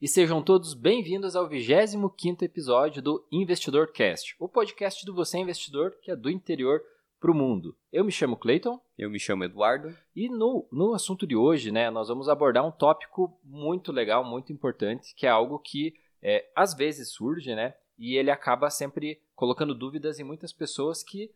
[0.00, 5.96] e sejam todos bem-vindos ao 25º episódio do Investidor Cast, o podcast do Você Investidor
[6.02, 6.82] que é do interior
[7.18, 7.74] para o mundo.
[7.90, 8.78] Eu me chamo Clayton.
[8.98, 9.96] Eu me chamo Eduardo.
[10.14, 14.52] E no, no assunto de hoje, né, nós vamos abordar um tópico muito legal, muito
[14.52, 19.74] importante, que é algo que é, às vezes surge, né, e ele acaba sempre colocando
[19.74, 21.30] dúvidas em muitas pessoas que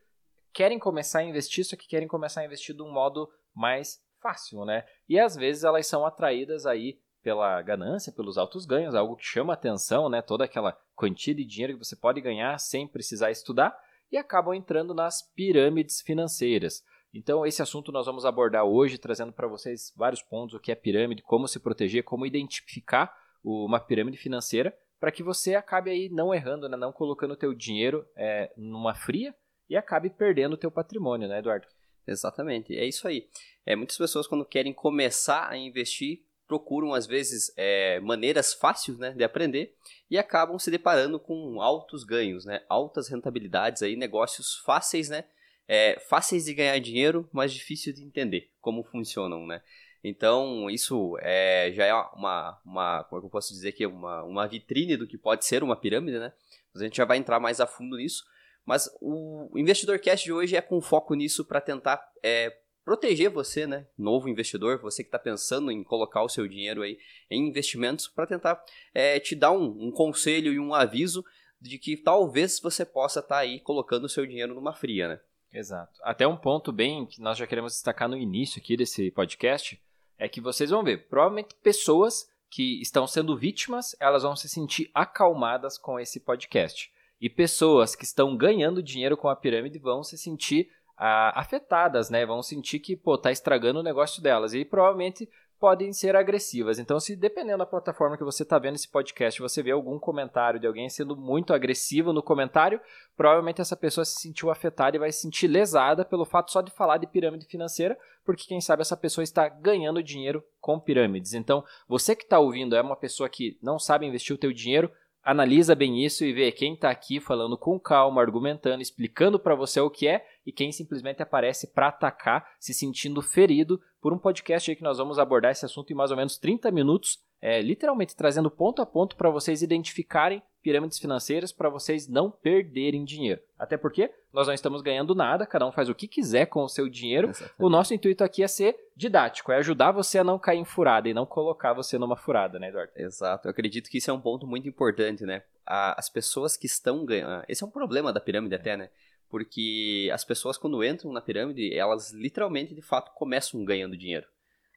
[0.53, 4.67] querem começar a investir, só que querem começar a investir de um modo mais fácil,
[4.67, 4.85] né?
[5.09, 9.53] E às vezes elas são atraídas aí pela ganância, pelos altos ganhos, algo que chama
[9.53, 10.23] atenção, né?
[10.23, 13.77] Toda aquela quantia de dinheiro que você pode ganhar sem precisar estudar
[14.11, 16.83] e acabam entrando nas pirâmides financeiras.
[17.13, 20.75] Então, esse assunto nós vamos abordar hoje, trazendo para vocês vários pontos: o que é
[20.75, 26.35] pirâmide, como se proteger, como identificar uma pirâmide financeira, para que você acabe aí não
[26.35, 26.77] errando, né?
[26.77, 29.35] não colocando o teu dinheiro é, numa fria
[29.69, 31.67] e acabe perdendo o teu patrimônio, né, Eduardo?
[32.07, 33.29] Exatamente, é isso aí.
[33.65, 39.13] É, muitas pessoas, quando querem começar a investir, procuram às vezes é, maneiras fáceis né,
[39.13, 39.73] de aprender
[40.11, 45.23] e acabam se deparando com altos ganhos, né, altas rentabilidades, aí, negócios fáceis, né,
[45.69, 49.47] é, fáceis de ganhar dinheiro, mas difíceis de entender como funcionam.
[49.47, 49.63] Né.
[50.03, 54.25] Então, isso é, já é uma, uma, como é que eu posso dizer que uma,
[54.25, 56.33] uma vitrine do que pode ser uma pirâmide, né?
[56.75, 58.25] A gente já vai entrar mais a fundo nisso,
[58.67, 62.53] mas o Investidor Cash de hoje é com foco nisso para tentar é,
[62.91, 66.99] proteger você, né, novo investidor, você que está pensando em colocar o seu dinheiro aí
[67.31, 68.61] em investimentos, para tentar
[68.93, 71.25] é, te dar um, um, conselho e um aviso
[71.61, 75.21] de que talvez você possa estar tá aí colocando o seu dinheiro numa fria, né?
[75.53, 76.01] Exato.
[76.03, 79.81] Até um ponto bem que nós já queremos destacar no início aqui desse podcast
[80.19, 84.91] é que vocês vão ver, provavelmente pessoas que estão sendo vítimas, elas vão se sentir
[84.93, 86.91] acalmadas com esse podcast.
[87.21, 92.27] E pessoas que estão ganhando dinheiro com a pirâmide vão se sentir afetadas, né?
[92.27, 94.53] Vão sentir que, pô, tá estragando o negócio delas.
[94.53, 95.29] E provavelmente
[95.61, 96.79] podem ser agressivas.
[96.79, 100.59] Então, se dependendo da plataforma que você está vendo esse podcast, você vê algum comentário
[100.59, 102.81] de alguém sendo muito agressivo no comentário,
[103.15, 106.71] provavelmente essa pessoa se sentiu afetada e vai se sentir lesada pelo fato só de
[106.71, 111.35] falar de pirâmide financeira, porque quem sabe essa pessoa está ganhando dinheiro com pirâmides.
[111.35, 114.91] Então, você que está ouvindo é uma pessoa que não sabe investir o teu dinheiro,
[115.23, 119.81] analisa bem isso e vê quem está aqui falando com calma, argumentando, explicando para você
[119.81, 124.71] o que é e quem simplesmente aparece para atacar, se sentindo ferido por um podcast
[124.71, 128.17] aí que nós vamos abordar esse assunto em mais ou menos 30 minutos, é, literalmente
[128.17, 133.41] trazendo ponto a ponto para vocês identificarem pirâmides financeiras para vocês não perderem dinheiro.
[133.59, 136.69] Até porque nós não estamos ganhando nada, cada um faz o que quiser com o
[136.69, 137.31] seu dinheiro.
[137.31, 137.55] Exatamente.
[137.59, 141.09] O nosso intuito aqui é ser didático, é ajudar você a não cair em furada
[141.09, 142.93] e não colocar você numa furada, né, Eduardo?
[142.97, 143.49] Exato.
[143.49, 145.43] Eu acredito que isso é um ponto muito importante, né?
[145.67, 147.45] As pessoas que estão ganhando.
[147.49, 148.91] Esse é um problema da pirâmide, até, né?
[149.29, 154.27] Porque as pessoas, quando entram na pirâmide, elas literalmente, de fato, começam ganhando dinheiro.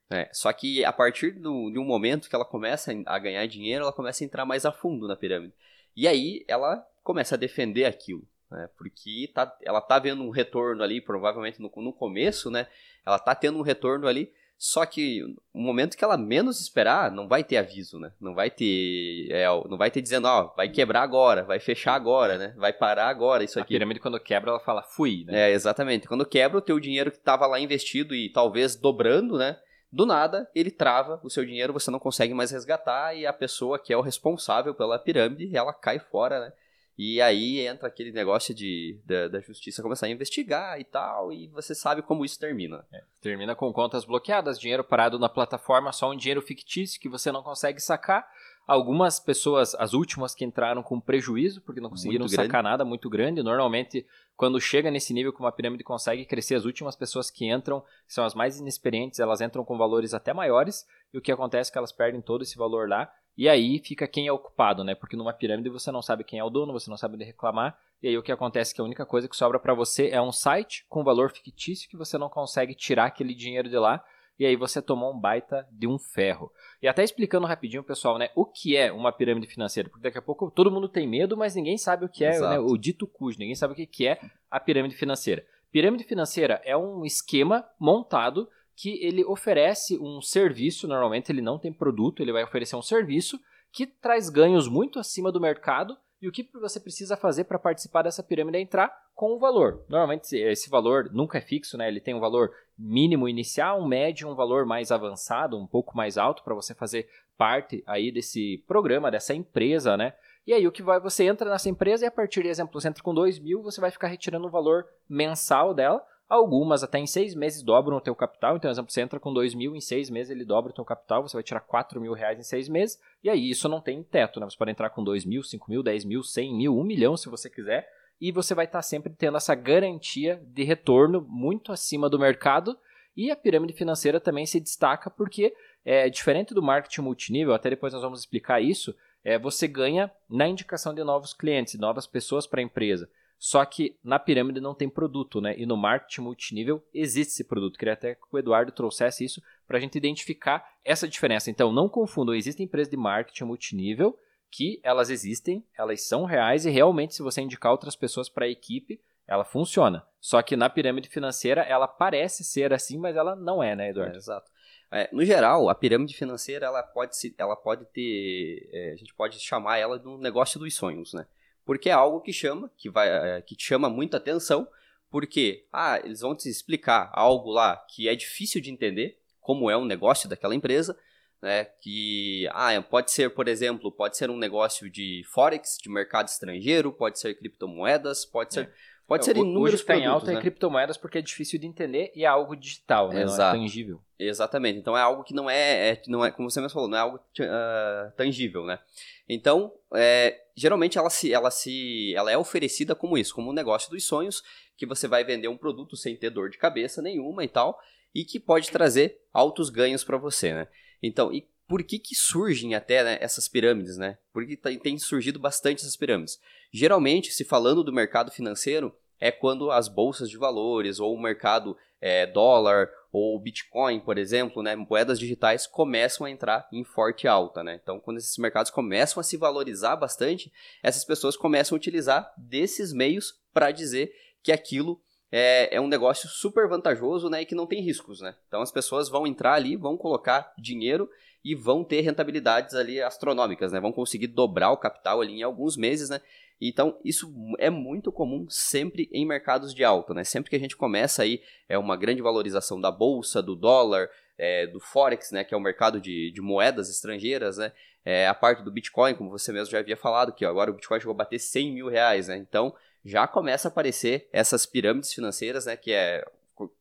[0.09, 0.29] Né?
[0.31, 3.91] Só que a partir do, de um momento que ela começa a ganhar dinheiro, ela
[3.91, 5.53] começa a entrar mais a fundo na pirâmide.
[5.95, 8.27] E aí ela começa a defender aquilo.
[8.49, 8.69] Né?
[8.77, 12.67] Porque tá, ela tá vendo um retorno ali, provavelmente no, no começo, né?
[13.05, 14.31] Ela tá tendo um retorno ali
[14.63, 15.21] só que
[15.53, 18.13] o momento que ela menos esperar, não vai ter aviso, né?
[18.17, 22.37] Não vai ter, é, não vai ter dizendo, ó, vai quebrar agora, vai fechar agora,
[22.37, 22.53] né?
[22.55, 23.75] Vai parar agora isso aqui.
[23.75, 25.49] A pirâmide quando quebra, ela fala, fui, né?
[25.49, 26.07] É, exatamente.
[26.07, 29.57] Quando quebra o teu dinheiro que estava lá investido e talvez dobrando, né?
[29.93, 33.77] Do nada, ele trava o seu dinheiro, você não consegue mais resgatar e a pessoa
[33.77, 36.53] que é o responsável pela pirâmide, ela cai fora, né?
[36.97, 41.47] E aí entra aquele negócio de, da, da, justiça começar a investigar e tal, e
[41.49, 42.83] você sabe como isso termina.
[42.91, 47.31] É, termina com contas bloqueadas, dinheiro parado na plataforma, só um dinheiro fictício que você
[47.31, 48.27] não consegue sacar.
[48.65, 53.43] Algumas pessoas, as últimas que entraram com prejuízo, porque não conseguiram sacar nada muito grande.
[53.43, 57.83] Normalmente, quando chega nesse nível que uma pirâmide consegue crescer, as últimas pessoas que entram
[58.07, 61.73] são as mais inexperientes, elas entram com valores até maiores, e o que acontece é
[61.73, 64.93] que elas perdem todo esse valor lá e aí fica quem é ocupado, né?
[64.93, 67.77] Porque numa pirâmide você não sabe quem é o dono, você não sabe onde reclamar.
[68.01, 70.21] E aí o que acontece é que a única coisa que sobra para você é
[70.21, 74.03] um site com valor fictício que você não consegue tirar aquele dinheiro de lá.
[74.39, 76.51] E aí você tomou um baita de um ferro.
[76.81, 78.29] E até explicando rapidinho, pessoal, né?
[78.35, 79.89] O que é uma pirâmide financeira?
[79.89, 82.59] Porque daqui a pouco todo mundo tem medo, mas ninguém sabe o que é né,
[82.59, 83.37] o dito cujo.
[83.39, 84.19] Ninguém sabe o que é
[84.49, 85.45] a pirâmide financeira.
[85.71, 91.71] Pirâmide financeira é um esquema montado que ele oferece um serviço, normalmente ele não tem
[91.71, 93.39] produto, ele vai oferecer um serviço
[93.71, 98.01] que traz ganhos muito acima do mercado e o que você precisa fazer para participar
[98.01, 99.83] dessa pirâmide é entrar com um valor.
[99.89, 101.87] Normalmente esse valor nunca é fixo, né?
[101.87, 106.17] Ele tem um valor mínimo inicial, um médio, um valor mais avançado, um pouco mais
[106.17, 110.13] alto para você fazer parte aí desse programa, dessa empresa, né?
[110.45, 112.87] E aí o que vai, você entra nessa empresa e a partir de exemplo, você
[112.87, 117.05] entra com 2 mil, você vai ficar retirando o valor mensal dela Algumas até em
[117.05, 118.55] seis meses dobram o teu capital.
[118.55, 121.21] Então, exemplo, você entra com dois mil, em seis meses ele dobra o teu capital,
[121.21, 122.99] você vai tirar quatro mil reais em seis meses.
[123.23, 124.49] E aí isso não tem teto, né?
[124.49, 127.29] Você pode entrar com dois mil, cinco mil, dez mil, cem mil, um milhão se
[127.29, 127.87] você quiser.
[128.23, 132.79] E você vai estar sempre tendo essa garantia de retorno muito acima do mercado.
[133.17, 135.53] E a pirâmide financeira também se destaca porque
[135.83, 140.47] é diferente do marketing multinível, até depois nós vamos explicar isso, é, você ganha na
[140.47, 143.09] indicação de novos clientes, novas pessoas para a empresa.
[143.37, 145.53] Só que na pirâmide não tem produto, né?
[145.57, 147.77] E no marketing multinível existe esse produto.
[147.77, 151.51] Queria até que o Eduardo trouxesse isso para a gente identificar essa diferença.
[151.51, 154.17] Então, não confundam, existem empresas de marketing multinível
[154.53, 158.49] que elas existem, elas são reais e realmente, se você indicar outras pessoas para a
[158.49, 160.05] equipe, ela funciona.
[160.21, 164.13] Só que na pirâmide financeira ela parece ser assim, mas ela não é, né, Eduardo?
[164.13, 164.51] É, exato.
[164.91, 168.69] É, no geral, a pirâmide financeira ela pode, se, ela pode ter.
[168.71, 171.25] É, a gente pode chamar ela de um negócio dos sonhos, né?
[171.65, 174.67] porque é algo que chama, que vai, é, que te chama muita atenção,
[175.09, 179.77] porque ah, eles vão te explicar algo lá que é difícil de entender, como é
[179.77, 180.97] um negócio daquela empresa,
[181.43, 181.65] né?
[181.81, 186.93] Que ah, pode ser, por exemplo, pode ser um negócio de forex, de mercado estrangeiro,
[186.93, 188.93] pode ser criptomoedas, pode ser é.
[189.05, 190.37] Pode ser inúmeros Hoje tem alta né?
[190.37, 193.23] em criptomoedas porque é difícil de entender e é algo digital, né?
[193.23, 193.57] Exato.
[193.57, 194.01] não é tangível.
[194.17, 194.79] Exatamente.
[194.79, 197.01] Então é algo que não é, é não é como você mesmo falou, não é
[197.01, 198.79] algo uh, tangível, né?
[199.27, 203.91] Então, é, geralmente ela se, ela se, ela é oferecida como isso, como um negócio
[203.91, 204.41] dos sonhos,
[204.77, 207.77] que você vai vender um produto sem ter dor de cabeça nenhuma e tal,
[208.15, 210.67] e que pode trazer altos ganhos para você, né?
[211.03, 214.17] Então, e por que, que surgem até né, essas pirâmides, né?
[214.31, 216.39] Porque tem, tem surgido bastante essas pirâmides.
[216.71, 221.77] Geralmente, se falando do mercado financeiro, é quando as bolsas de valores ou o mercado
[222.01, 227.63] é, dólar ou Bitcoin, por exemplo, né, moedas digitais começam a entrar em forte alta.
[227.63, 227.79] Né?
[227.81, 230.51] Então, quando esses mercados começam a se valorizar bastante,
[230.81, 234.11] essas pessoas começam a utilizar desses meios para dizer
[234.41, 235.01] que aquilo
[235.35, 238.21] é, é, um negócio super vantajoso né, e que não tem riscos.
[238.21, 238.35] Né?
[238.47, 241.09] Então, as pessoas vão entrar ali, vão colocar dinheiro
[241.43, 243.79] e vão ter rentabilidades ali astronômicas, né?
[243.79, 246.21] Vão conseguir dobrar o capital ali em alguns meses, né?
[246.61, 250.23] Então, isso é muito comum sempre em mercados de alta, né?
[250.23, 254.67] Sempre que a gente começa aí, é uma grande valorização da bolsa, do dólar, é,
[254.67, 255.43] do Forex, né?
[255.43, 257.73] Que é o mercado de, de moedas estrangeiras, né?
[258.05, 260.99] É, a parte do Bitcoin, como você mesmo já havia falado, que agora o Bitcoin
[260.99, 262.37] chegou a bater 100 mil reais, né?
[262.37, 265.75] Então, já começa a aparecer essas pirâmides financeiras, né?
[265.75, 266.25] Que é...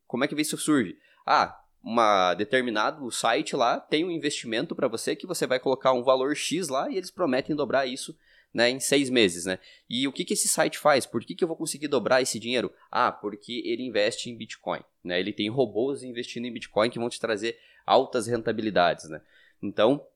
[0.07, 0.99] Como é que isso surge?
[1.27, 6.03] Ah, uma determinado site lá tem um investimento para você que você vai colocar um
[6.03, 8.17] valor X lá e eles prometem dobrar isso
[8.55, 9.59] né, em seis meses, né?
[9.89, 11.07] E o que, que esse site faz?
[11.07, 12.73] Por que, que eu vou conseguir dobrar esse dinheiro?
[12.91, 15.19] Ah, porque ele investe em Bitcoin, né?
[15.19, 19.23] Ele tem robôs investindo em Bitcoin que vão te trazer altas rentabilidades, né?
[19.63, 20.07] Então,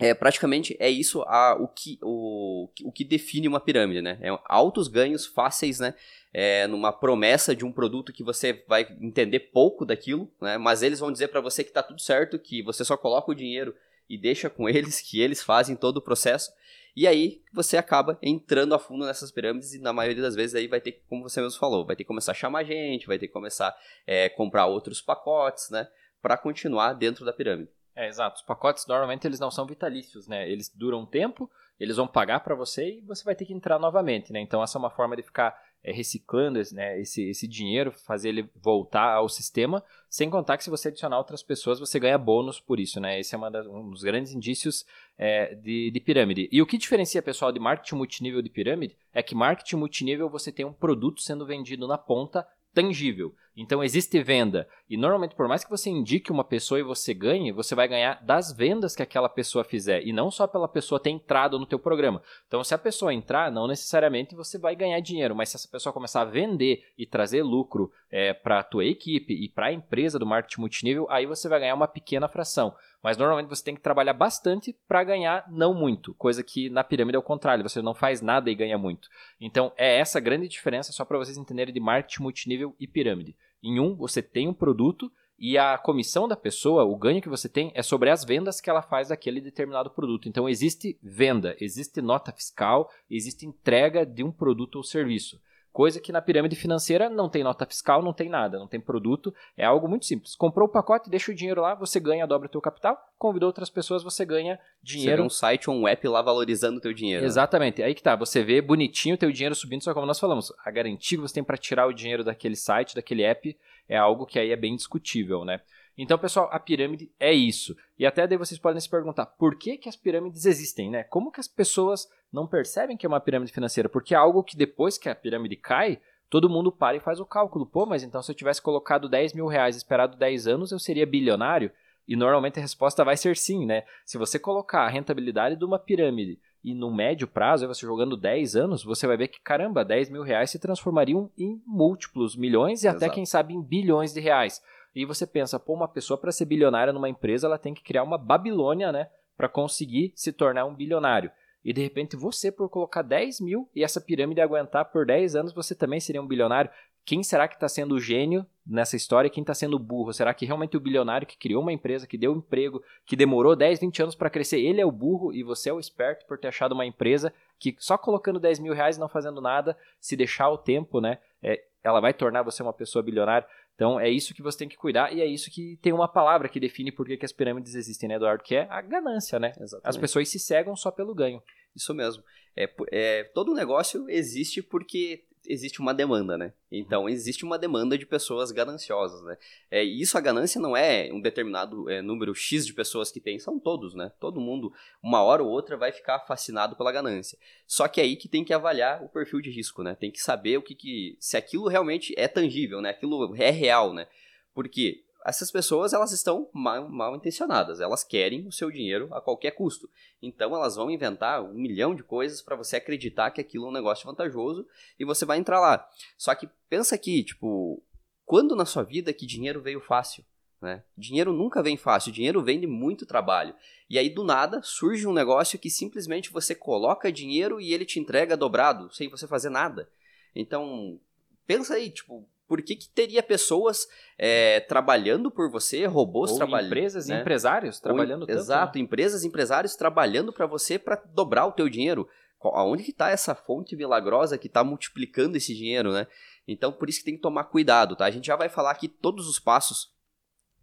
[0.00, 4.18] é, praticamente é isso a, o, que, o, o que define uma pirâmide, né?
[4.22, 5.94] É altos ganhos fáceis, né?
[6.32, 10.56] É, numa promessa de um produto que você vai entender pouco daquilo, né?
[10.56, 13.34] Mas eles vão dizer para você que está tudo certo, que você só coloca o
[13.34, 13.74] dinheiro
[14.08, 16.50] e deixa com eles, que eles fazem todo o processo.
[16.96, 20.66] E aí você acaba entrando a fundo nessas pirâmides e na maioria das vezes aí
[20.66, 23.26] vai ter, como você mesmo falou, vai ter que começar a chamar gente, vai ter
[23.26, 23.76] que começar a
[24.06, 25.86] é, comprar outros pacotes, né?
[26.22, 27.70] Para continuar dentro da pirâmide.
[27.94, 28.36] É, exato.
[28.36, 30.48] Os pacotes normalmente eles não são vitalícios, né?
[30.48, 33.78] Eles duram um tempo, eles vão pagar para você e você vai ter que entrar
[33.78, 34.40] novamente, né?
[34.40, 38.28] Então essa é uma forma de ficar é, reciclando esse, né, esse, esse dinheiro, fazer
[38.28, 42.60] ele voltar ao sistema, sem contar que se você adicionar outras pessoas, você ganha bônus
[42.60, 43.18] por isso, né?
[43.18, 44.84] Esse é das, um dos grandes indícios
[45.18, 46.48] é, de, de pirâmide.
[46.52, 50.52] E o que diferencia, pessoal, de marketing multinível de pirâmide é que marketing multinível você
[50.52, 53.34] tem um produto sendo vendido na ponta tangível.
[53.56, 54.68] Então existe venda.
[54.88, 58.22] E normalmente, por mais que você indique uma pessoa e você ganhe, você vai ganhar
[58.24, 60.06] das vendas que aquela pessoa fizer.
[60.06, 62.22] E não só pela pessoa ter entrado no teu programa.
[62.46, 65.34] Então, se a pessoa entrar, não necessariamente você vai ganhar dinheiro.
[65.34, 69.34] Mas se essa pessoa começar a vender e trazer lucro é, para a tua equipe
[69.34, 72.74] e para a empresa do marketing multinível, aí você vai ganhar uma pequena fração.
[73.02, 77.16] Mas normalmente você tem que trabalhar bastante para ganhar não muito, coisa que na pirâmide
[77.16, 79.08] é o contrário, você não faz nada e ganha muito.
[79.40, 83.34] Então é essa grande diferença só para vocês entenderem de marketing multinível e pirâmide.
[83.62, 87.48] Em um, você tem um produto e a comissão da pessoa, o ganho que você
[87.48, 90.28] tem, é sobre as vendas que ela faz daquele determinado produto.
[90.28, 95.40] Então existe venda, existe nota fiscal, existe entrega de um produto ou serviço.
[95.72, 99.32] Coisa que na pirâmide financeira não tem nota fiscal, não tem nada, não tem produto,
[99.56, 100.34] é algo muito simples.
[100.34, 103.70] Comprou o pacote, deixa o dinheiro lá, você ganha, dobra o teu capital, convidou outras
[103.70, 105.12] pessoas, você ganha dinheiro.
[105.12, 107.22] Você vê um site ou um app lá valorizando o teu dinheiro.
[107.22, 107.26] Né?
[107.26, 110.52] Exatamente, aí que tá, você vê bonitinho o teu dinheiro subindo, só como nós falamos,
[110.64, 113.56] a garantia que você tem para tirar o dinheiro daquele site, daquele app,
[113.88, 115.60] é algo que aí é bem discutível, né?
[115.96, 117.76] Então, pessoal, a pirâmide é isso.
[117.98, 121.04] E até daí vocês podem se perguntar, por que, que as pirâmides existem, né?
[121.04, 123.88] Como que as pessoas não percebem que é uma pirâmide financeira?
[123.88, 127.26] Porque é algo que depois que a pirâmide cai, todo mundo para e faz o
[127.26, 127.66] cálculo.
[127.66, 131.04] Pô, mas então se eu tivesse colocado 10 mil reais esperado 10 anos, eu seria
[131.04, 131.70] bilionário?
[132.08, 133.84] E normalmente a resposta vai ser sim, né?
[134.04, 138.54] Se você colocar a rentabilidade de uma pirâmide e no médio prazo, você jogando 10
[138.54, 142.86] anos, você vai ver que, caramba, 10 mil reais se transformariam em múltiplos milhões e
[142.86, 143.04] Exato.
[143.04, 144.62] até, quem sabe, em bilhões de reais.
[144.94, 148.02] E você pensa, pô, uma pessoa para ser bilionária numa empresa, ela tem que criar
[148.02, 149.08] uma Babilônia, né?
[149.36, 151.30] Para conseguir se tornar um bilionário.
[151.64, 155.52] E de repente você, por colocar 10 mil e essa pirâmide aguentar por 10 anos,
[155.52, 156.70] você também seria um bilionário.
[157.04, 160.12] Quem será que está sendo o gênio nessa história e quem está sendo o burro?
[160.12, 163.80] Será que realmente o bilionário que criou uma empresa, que deu emprego, que demorou 10,
[163.80, 166.48] 20 anos para crescer, ele é o burro e você é o esperto por ter
[166.48, 170.48] achado uma empresa que só colocando 10 mil reais e não fazendo nada, se deixar
[170.50, 171.18] o tempo, né?
[171.42, 173.46] É, ela vai tornar você uma pessoa bilionária.
[173.80, 176.50] Então é isso que você tem que cuidar e é isso que tem uma palavra
[176.50, 178.44] que define por que, que as pirâmides existem, né, Eduardo?
[178.44, 179.54] Que é a ganância, né?
[179.58, 179.88] Exatamente.
[179.88, 181.42] As pessoas se cegam só pelo ganho.
[181.74, 182.22] Isso mesmo.
[182.54, 186.52] É, é, todo negócio existe porque existe uma demanda, né?
[186.70, 189.36] Então existe uma demanda de pessoas gananciosas, né?
[189.70, 193.20] É, e isso a ganância não é um determinado é, número X de pessoas que
[193.20, 194.12] tem, são todos, né?
[194.20, 197.38] Todo mundo, uma hora ou outra, vai ficar fascinado pela ganância.
[197.66, 199.94] Só que é aí que tem que avaliar o perfil de risco, né?
[199.94, 202.90] Tem que saber o que, que se aquilo realmente é tangível, né?
[202.90, 204.06] Aquilo é real, né?
[204.54, 209.52] Porque essas pessoas elas estão mal, mal, intencionadas, elas querem o seu dinheiro a qualquer
[209.52, 209.88] custo.
[210.22, 213.72] Então elas vão inventar um milhão de coisas para você acreditar que aquilo é um
[213.72, 214.66] negócio vantajoso
[214.98, 215.86] e você vai entrar lá.
[216.16, 217.82] Só que pensa aqui, tipo,
[218.24, 220.24] quando na sua vida que dinheiro veio fácil?
[220.60, 220.82] Né?
[220.96, 223.54] Dinheiro nunca vem fácil, dinheiro vem de muito trabalho.
[223.88, 227.98] E aí do nada surge um negócio que simplesmente você coloca dinheiro e ele te
[227.98, 229.88] entrega dobrado, sem você fazer nada.
[230.34, 231.00] Então,
[231.46, 233.86] pensa aí, tipo, por que, que teria pessoas
[234.18, 236.66] é, trabalhando por você, robôs trabalhando.
[236.66, 237.16] Empresas né?
[237.16, 238.38] e empresários trabalhando Ou, tanto.
[238.40, 238.82] Exato, né?
[238.82, 242.08] empresas e empresários trabalhando para você para dobrar o teu dinheiro.
[242.42, 246.08] Aonde que está essa fonte milagrosa que está multiplicando esse dinheiro, né?
[246.48, 248.04] Então, por isso que tem que tomar cuidado, tá?
[248.04, 249.92] A gente já vai falar aqui todos os passos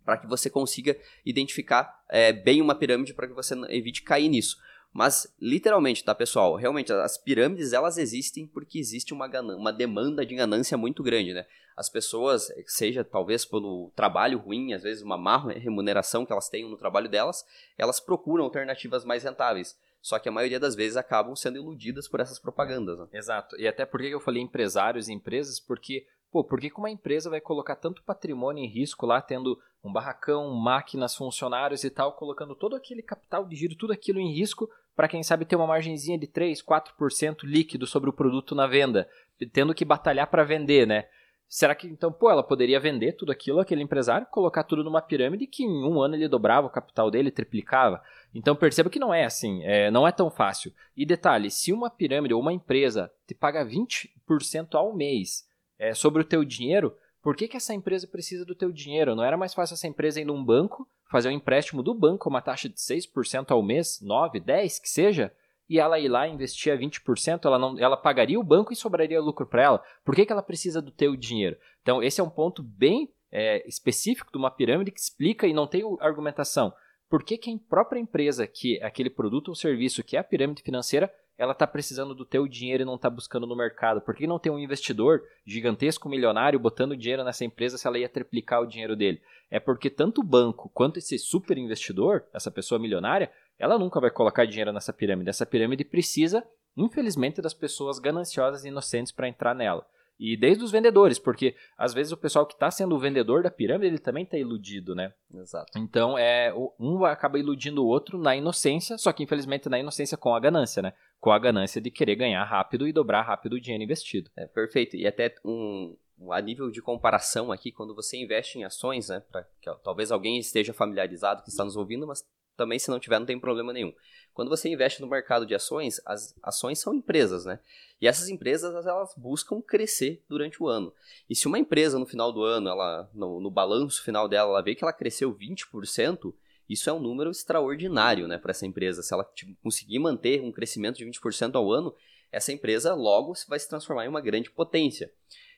[0.03, 4.58] para que você consiga identificar é, bem uma pirâmide para que você evite cair nisso.
[4.91, 6.56] Mas, literalmente, tá, pessoal?
[6.56, 11.46] Realmente, as pirâmides, elas existem porque existe uma, uma demanda de ganância muito grande, né?
[11.78, 16.68] As pessoas, seja talvez pelo trabalho ruim, às vezes uma má remuneração que elas têm
[16.68, 17.46] no trabalho delas,
[17.78, 19.78] elas procuram alternativas mais rentáveis.
[20.02, 22.98] Só que a maioria das vezes acabam sendo iludidas por essas propagandas.
[22.98, 23.08] Né?
[23.14, 23.56] Exato.
[23.60, 25.60] E até por que eu falei empresários e empresas?
[25.60, 29.94] Porque, pô, por que uma empresa vai colocar tanto patrimônio em risco lá, tendo um
[29.94, 34.68] barracão, máquinas, funcionários e tal, colocando todo aquele capital de giro, tudo aquilo em risco,
[34.96, 39.08] para quem sabe ter uma margenzinha de 3, 4% líquido sobre o produto na venda,
[39.54, 41.08] tendo que batalhar para vender, né?
[41.50, 45.48] Será que então, pô, ela poderia vender tudo aquilo, aquele empresário, colocar tudo numa pirâmide
[45.48, 48.04] que em um ano ele dobrava o capital dele, triplicava?
[48.36, 50.74] Então perceba que não é assim, é, não é tão fácil.
[50.96, 55.48] E detalhe, se uma pirâmide ou uma empresa te paga 20% ao mês
[55.80, 59.16] é, sobre o teu dinheiro, por que, que essa empresa precisa do teu dinheiro?
[59.16, 62.42] Não era mais fácil essa empresa ir num banco, fazer um empréstimo do banco, uma
[62.42, 65.34] taxa de 6% ao mês, 9, 10, que seja,
[65.70, 69.22] e ela ir lá investir a 20%, ela, não, ela pagaria o banco e sobraria
[69.22, 69.84] lucro para ela.
[70.06, 71.58] Por que, que ela precisa do teu dinheiro?
[71.82, 75.68] Então, esse é um ponto bem é, específico de uma pirâmide que explica e não
[75.68, 76.74] tem argumentação.
[77.10, 80.24] Por que, que a própria empresa, que é aquele produto ou serviço que é a
[80.24, 84.02] pirâmide financeira, ela está precisando do teu dinheiro e não está buscando no mercado?
[84.02, 88.10] Por que não tem um investidor gigantesco, milionário, botando dinheiro nessa empresa se ela ia
[88.10, 89.22] triplicar o dinheiro dele?
[89.50, 94.12] É porque tanto o banco quanto esse super investidor, essa pessoa milionária, ela nunca vai
[94.12, 95.30] colocar dinheiro nessa pirâmide.
[95.30, 96.44] Essa pirâmide precisa,
[96.76, 99.86] infelizmente, das pessoas gananciosas e inocentes para entrar nela.
[100.20, 103.52] E desde os vendedores, porque às vezes o pessoal que está sendo o vendedor da
[103.52, 105.14] pirâmide, ele também está iludido, né?
[105.32, 105.78] Exato.
[105.78, 110.34] Então, é, um acaba iludindo o outro na inocência, só que infelizmente na inocência com
[110.34, 110.94] a ganância, né?
[111.20, 114.32] Com a ganância de querer ganhar rápido e dobrar rápido o dinheiro investido.
[114.36, 114.96] É, perfeito.
[114.96, 115.96] E até um,
[116.32, 119.20] a nível de comparação aqui, quando você investe em ações, né?
[119.32, 122.26] Pra, que, ó, talvez alguém esteja familiarizado que está nos ouvindo, mas
[122.58, 123.94] também se não tiver não tem problema nenhum.
[124.34, 127.60] Quando você investe no mercado de ações, as ações são empresas, né?
[128.02, 130.94] E essas empresas elas buscam crescer durante o ano.
[131.30, 134.62] E se uma empresa no final do ano, ela no, no balanço final dela, ela
[134.62, 136.34] vê que ela cresceu 20%,
[136.70, 139.02] isso é um número extraordinário, né, para essa empresa.
[139.02, 141.96] Se ela tipo, conseguir manter um crescimento de 20% ao ano,
[142.32, 145.12] essa empresa logo vai se transformar em uma grande potência.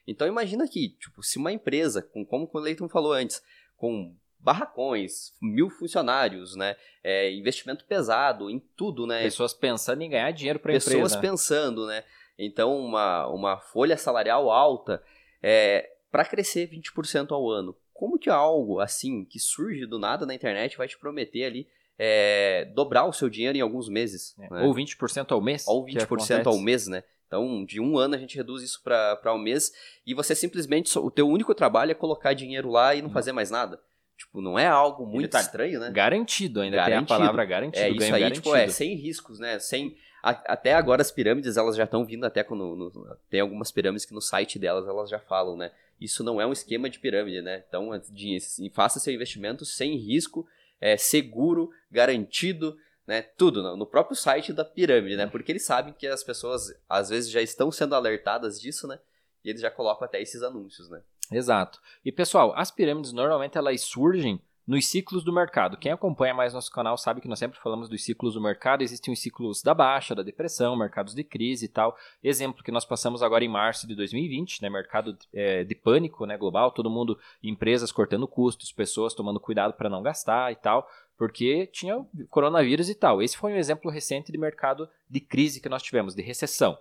[0.06, 3.42] Então imagina que, tipo, se uma empresa, com, como o Leighton falou antes,
[3.76, 6.76] com barracões, mil funcionários, né?
[7.04, 9.22] É, investimento pesado em tudo, né?
[9.22, 10.90] Pessoas pensando em ganhar dinheiro para a empresa.
[10.90, 12.04] Pessoas pensando, né?
[12.38, 15.02] Então, uma, uma folha salarial alta
[15.42, 17.76] é, para crescer 20% ao ano.
[17.92, 21.68] Como que algo assim, que surge do nada na internet, vai te prometer ali
[21.98, 24.34] é, dobrar o seu dinheiro em alguns meses?
[24.38, 24.48] É.
[24.48, 24.62] Né?
[24.62, 25.68] Ou 20% ao mês.
[25.68, 27.04] Ou 20% ao mês, né?
[27.26, 29.70] Então, de um ano a gente reduz isso para um mês
[30.04, 33.14] e você simplesmente, o teu único trabalho é colocar dinheiro lá e não uhum.
[33.14, 33.80] fazer mais nada.
[34.20, 35.90] Tipo, não é algo muito tá estranho, né?
[35.90, 37.06] Garantido, ainda garantido.
[37.06, 37.82] tem a palavra garantido.
[37.82, 38.42] É isso aí, garantido.
[38.42, 39.58] tipo, é sem riscos, né?
[39.58, 44.04] Sem até agora as pirâmides elas já estão vindo até quando no, tem algumas pirâmides
[44.04, 45.72] que no site delas elas já falam, né?
[45.98, 47.64] Isso não é um esquema de pirâmide, né?
[47.66, 48.38] Então, de,
[48.74, 50.46] faça seu investimento sem risco,
[50.78, 53.22] é, seguro, garantido, né?
[53.22, 55.26] Tudo no, no próprio site da pirâmide, né?
[55.26, 58.98] Porque eles sabem que as pessoas às vezes já estão sendo alertadas disso, né?
[59.42, 61.00] E eles já colocam até esses anúncios, né?
[61.30, 61.80] Exato.
[62.04, 65.76] E pessoal, as pirâmides normalmente elas surgem nos ciclos do mercado.
[65.76, 68.82] Quem acompanha mais nosso canal sabe que nós sempre falamos dos ciclos do mercado.
[68.82, 71.96] Existem os ciclos da baixa, da depressão, mercados de crise e tal.
[72.22, 74.70] Exemplo que nós passamos agora em março de 2020, né?
[74.70, 79.90] Mercado é, de pânico né, global, todo mundo, empresas cortando custos, pessoas tomando cuidado para
[79.90, 83.20] não gastar e tal, porque tinha coronavírus e tal.
[83.20, 86.78] Esse foi um exemplo recente de mercado de crise que nós tivemos, de recessão.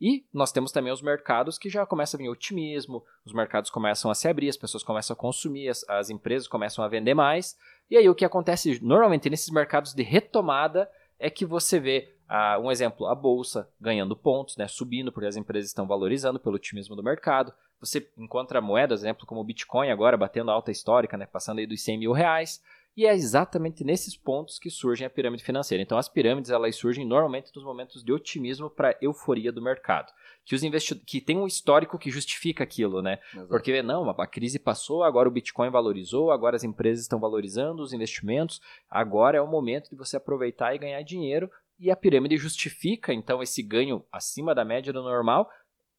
[0.00, 4.10] E nós temos também os mercados que já começa a vir otimismo, os mercados começam
[4.10, 7.56] a se abrir, as pessoas começam a consumir, as, as empresas começam a vender mais.
[7.90, 10.88] E aí o que acontece normalmente nesses mercados de retomada
[11.18, 15.36] é que você vê uh, um exemplo, a bolsa ganhando pontos, né, subindo porque as
[15.36, 17.52] empresas estão valorizando pelo otimismo do mercado.
[17.80, 21.82] Você encontra moedas, exemplo como o Bitcoin agora batendo alta histórica, né, passando aí dos
[21.82, 22.62] 100 mil reais.
[22.98, 25.80] E é exatamente nesses pontos que surge a pirâmide financeira.
[25.80, 30.12] Então, as pirâmides elas surgem normalmente nos momentos de otimismo para euforia do mercado,
[30.44, 33.20] que os investidores que tem um histórico que justifica aquilo, né?
[33.32, 33.50] Exato.
[33.50, 37.92] Porque não, a crise passou, agora o Bitcoin valorizou, agora as empresas estão valorizando os
[37.92, 41.48] investimentos, agora é o momento de você aproveitar e ganhar dinheiro.
[41.78, 45.48] E a pirâmide justifica então esse ganho acima da média do normal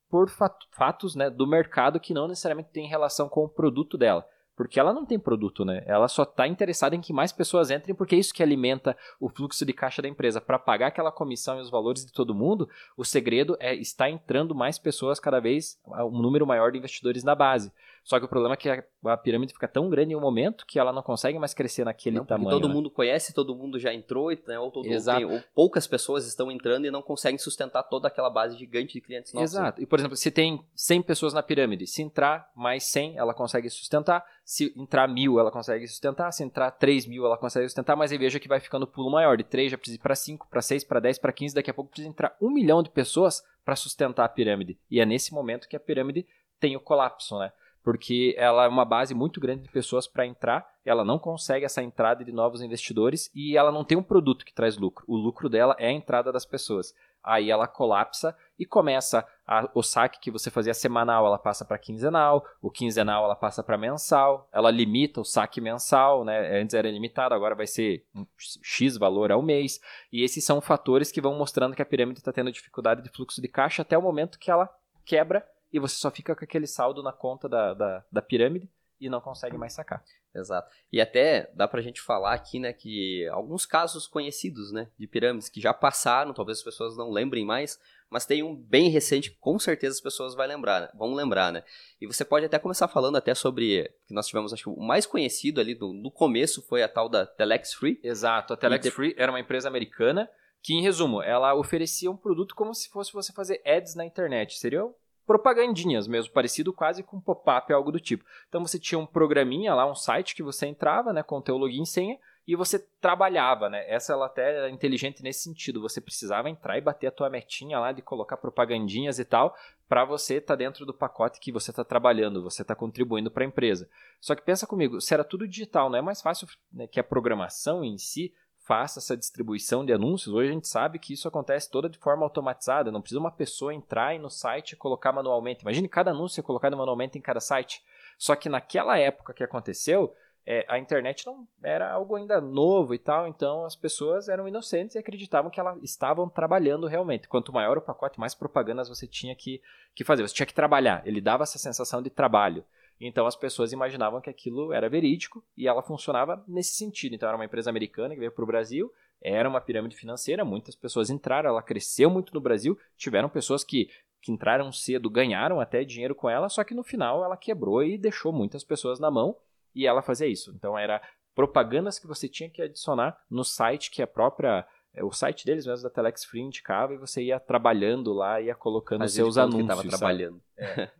[0.09, 0.29] por
[0.71, 4.27] fatos né, do mercado que não necessariamente tem relação com o produto dela.
[4.59, 5.81] Porque ela não tem produto, né?
[5.85, 9.29] Ela só está interessada em que mais pessoas entrem, porque é isso que alimenta o
[9.29, 10.41] fluxo de caixa da empresa.
[10.41, 14.53] Para pagar aquela comissão e os valores de todo mundo, o segredo é estar entrando
[14.53, 17.71] mais pessoas, cada vez um número maior de investidores na base.
[18.09, 20.65] Só que o problema é que a, a pirâmide fica tão grande em um momento
[20.65, 22.49] que ela não consegue mais crescer naquele não, tamanho.
[22.49, 22.73] Todo né?
[22.73, 24.57] mundo conhece, todo mundo já entrou, né?
[24.57, 28.57] ou, todo, tem, ou, poucas pessoas estão entrando e não conseguem sustentar toda aquela base
[28.57, 29.51] gigante de clientes nossos.
[29.51, 29.79] Exato.
[29.79, 33.69] E, por exemplo, se tem 100 pessoas na pirâmide, se entrar mais 100, ela consegue
[33.69, 34.25] sustentar.
[34.43, 36.31] Se entrar mil, ela consegue sustentar.
[36.31, 37.95] Se entrar 3 mil, ela consegue sustentar.
[37.95, 39.38] Mas aí veja que vai ficando pulo maior.
[39.38, 41.53] De 3 já precisa ir para 5, para 6, para 10, para 15.
[41.53, 44.79] Daqui a pouco precisa entrar 1 milhão de pessoas para sustentar a pirâmide.
[44.89, 46.25] E é nesse momento que a pirâmide
[46.60, 47.51] tem o colapso, né?
[47.89, 51.82] Porque ela é uma base muito grande de pessoas para entrar, ela não consegue essa
[51.82, 55.04] entrada de novos investidores e ela não tem um produto que traz lucro.
[55.08, 56.93] O lucro dela é a entrada das pessoas.
[57.23, 61.80] Aí ela colapsa e começa a, o saque que você fazia semanal, ela passa para
[61.80, 66.62] quinzenal, o quinzenal ela passa para mensal, ela limita o saque mensal, né?
[66.62, 69.82] Antes era limitado, agora vai ser um X valor ao mês.
[70.13, 73.41] E esses são fatores que vão mostrando que a pirâmide está tendo dificuldade de fluxo
[73.41, 74.69] de caixa até o momento que ela
[75.04, 79.10] quebra e você só fica com aquele saldo na conta da, da, da pirâmide e
[79.10, 80.03] não consegue mais sacar.
[80.36, 80.69] Exato.
[80.91, 85.49] E até dá pra gente falar aqui, né, que alguns casos conhecidos, né, de pirâmides
[85.49, 87.79] que já passaram, talvez as pessoas não lembrem mais,
[88.10, 91.51] mas tem um bem recente que com certeza as pessoas vai lembrar, né, vão lembrar,
[91.51, 91.63] né?
[91.99, 95.05] E você pode até começar falando até sobre que nós tivemos, acho que o mais
[95.05, 97.99] conhecido ali do, no começo foi a tal da Telex Free.
[98.03, 98.53] Exato.
[98.53, 98.91] A Telex de...
[98.91, 100.29] Free era uma empresa americana
[100.62, 104.58] que, em resumo, ela oferecia um produto como se fosse você fazer ads na internet.
[104.58, 104.86] Seria
[105.29, 108.25] propagandinhas mesmo, parecido quase com pop-up, algo do tipo.
[108.47, 111.55] Então você tinha um programinha lá, um site que você entrava, né, com o teu
[111.55, 113.87] login e senha, e você trabalhava, né?
[113.87, 115.83] Essa ela até era inteligente nesse sentido.
[115.83, 119.55] Você precisava entrar e bater a tua metinha lá de colocar propagandinhas e tal,
[119.87, 123.43] para você estar tá dentro do pacote que você está trabalhando, você está contribuindo para
[123.43, 123.87] a empresa.
[124.19, 127.03] Só que pensa comigo, se era tudo digital, não é mais fácil né, que a
[127.03, 128.33] programação em si
[128.69, 130.32] faça essa distribuição de anúncios.
[130.32, 133.73] Hoje a gente sabe que isso acontece toda de forma automatizada, não precisa uma pessoa
[133.73, 135.63] entrar no site e colocar manualmente.
[135.63, 137.82] Imagine cada anúncio colocado manualmente em cada site.
[138.15, 140.13] Só que naquela época que aconteceu,
[140.45, 144.95] é, a internet não era algo ainda novo e tal, então as pessoas eram inocentes
[144.95, 147.27] e acreditavam que elas estavam trabalhando realmente.
[147.27, 149.60] Quanto maior o pacote, mais propagandas você tinha que,
[149.95, 150.21] que fazer.
[150.21, 151.01] Você tinha que trabalhar.
[151.08, 152.63] Ele dava essa sensação de trabalho.
[152.99, 157.15] Então as pessoas imaginavam que aquilo era verídico e ela funcionava nesse sentido.
[157.15, 160.75] Então era uma empresa americana que veio para o Brasil, era uma pirâmide financeira, muitas
[160.75, 163.89] pessoas entraram, ela cresceu muito no Brasil, tiveram pessoas que,
[164.21, 167.97] que entraram cedo, ganharam até dinheiro com ela, só que no final ela quebrou e
[167.97, 169.35] deixou muitas pessoas na mão
[169.73, 170.51] e ela fazia isso.
[170.55, 171.01] Então era
[171.33, 175.65] propagandas que você tinha que adicionar no site que a própria é, o site deles
[175.65, 179.62] mesmo da Telex Free indicava e você ia trabalhando lá, ia colocando Fazia seus anúncios.
[179.62, 180.41] Que tava trabalhando.
[180.57, 180.89] É.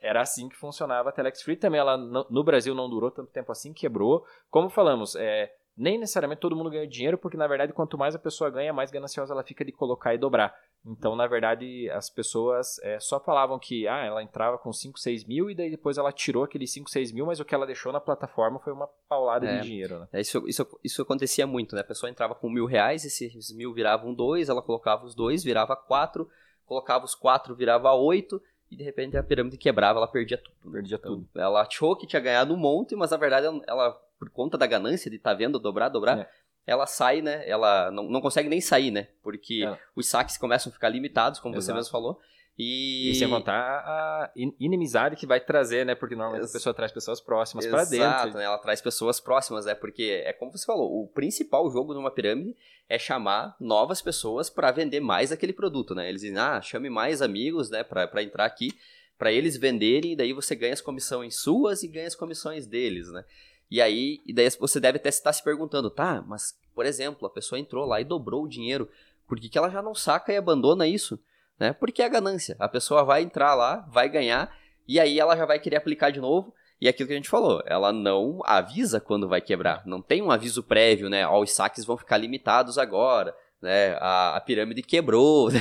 [0.00, 1.56] Era assim que funcionava a Telex Free.
[1.56, 4.24] Também ela no Brasil não durou tanto tempo assim, quebrou.
[4.50, 8.18] Como falamos, é, nem necessariamente todo mundo ganha dinheiro, porque na verdade quanto mais a
[8.18, 10.54] pessoa ganha, mais gananciosa ela fica de colocar e dobrar.
[10.84, 15.24] Então, na verdade, as pessoas é, só falavam que ah, ela entrava com 5, 6
[15.24, 17.92] mil e daí depois ela tirou aqueles 5, 6 mil, mas o que ela deixou
[17.92, 20.00] na plataforma foi uma paulada é, de dinheiro.
[20.00, 20.08] Né?
[20.14, 21.82] É, isso, isso, isso acontecia muito, né?
[21.82, 25.76] A pessoa entrava com mil reais, esses mil viravam dois, ela colocava os dois, virava
[25.76, 26.30] quatro,
[26.64, 30.72] colocava os quatro, virava oito, e de repente a pirâmide quebrava, ela perdia tudo.
[30.72, 31.28] Perdia então, tudo.
[31.34, 35.10] Ela achou que tinha ganhado um monte, mas na verdade ela, por conta da ganância
[35.10, 36.28] de estar tá vendo dobrar, dobrar, é
[36.66, 37.42] ela sai, né?
[37.48, 39.08] Ela não, não consegue nem sair, né?
[39.22, 39.78] Porque é.
[39.96, 41.66] os saques começam a ficar limitados, como Exato.
[41.66, 42.20] você mesmo falou.
[42.58, 43.10] E...
[43.10, 45.94] e sem contar a inimizade que vai trazer, né?
[45.94, 48.06] Porque normalmente Ex a pessoa traz pessoas próximas para dentro.
[48.06, 48.44] Exato, né?
[48.44, 49.74] Ela traz pessoas próximas, é né?
[49.74, 52.54] porque é como você falou, o principal jogo de uma pirâmide
[52.88, 56.08] é chamar novas pessoas para vender mais aquele produto, né?
[56.08, 58.72] Eles dizem, ah, chame mais amigos, né, para entrar aqui,
[59.16, 63.08] para eles venderem, e daí você ganha as comissões suas e ganha as comissões deles,
[63.10, 63.24] né?
[63.70, 67.30] E aí, e daí você deve até estar se perguntando, tá, mas, por exemplo, a
[67.30, 68.88] pessoa entrou lá e dobrou o dinheiro,
[69.28, 71.16] por que, que ela já não saca e abandona isso?
[71.60, 71.72] Né?
[71.74, 72.56] Porque é a ganância.
[72.58, 74.52] A pessoa vai entrar lá, vai ganhar,
[74.88, 76.54] e aí ela já vai querer aplicar de novo.
[76.80, 79.82] E é aquilo que a gente falou, ela não avisa quando vai quebrar.
[79.84, 81.26] Não tem um aviso prévio, né?
[81.26, 83.96] Ó, os saques vão ficar limitados agora né?
[84.00, 85.60] A, a pirâmide quebrou, né?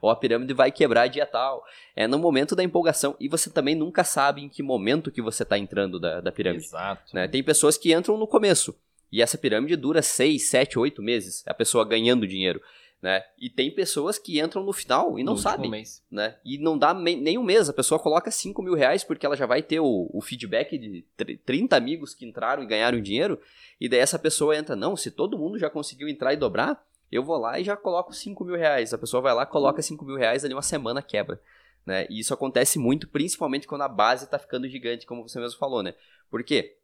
[0.00, 1.64] ou a pirâmide vai quebrar dia tal.
[1.94, 5.42] É no momento da empolgação e você também nunca sabe em que momento que você
[5.42, 6.64] está entrando da, da pirâmide.
[6.64, 7.14] Exato.
[7.14, 7.26] Né?
[7.28, 8.74] Tem pessoas que entram no começo
[9.10, 12.62] e essa pirâmide dura 6, 7, 8 meses, a pessoa ganhando dinheiro.
[13.02, 13.20] Né?
[13.36, 15.68] E tem pessoas que entram no final e não no sabem.
[15.68, 16.04] Mês.
[16.08, 16.36] Né?
[16.44, 19.44] E não dá nem um mês, a pessoa coloca 5 mil reais porque ela já
[19.44, 21.04] vai ter o, o feedback de
[21.44, 23.40] 30 amigos que entraram e ganharam dinheiro.
[23.80, 27.24] E daí essa pessoa entra, não, se todo mundo já conseguiu entrar e dobrar, eu
[27.24, 28.94] vou lá e já coloco 5 mil reais.
[28.94, 31.40] A pessoa vai lá, coloca 5 mil reais, ali uma semana quebra.
[31.84, 32.06] Né?
[32.08, 35.82] E isso acontece muito, principalmente quando a base está ficando gigante, como você mesmo falou,
[35.82, 35.92] né?
[36.30, 36.78] Por quê?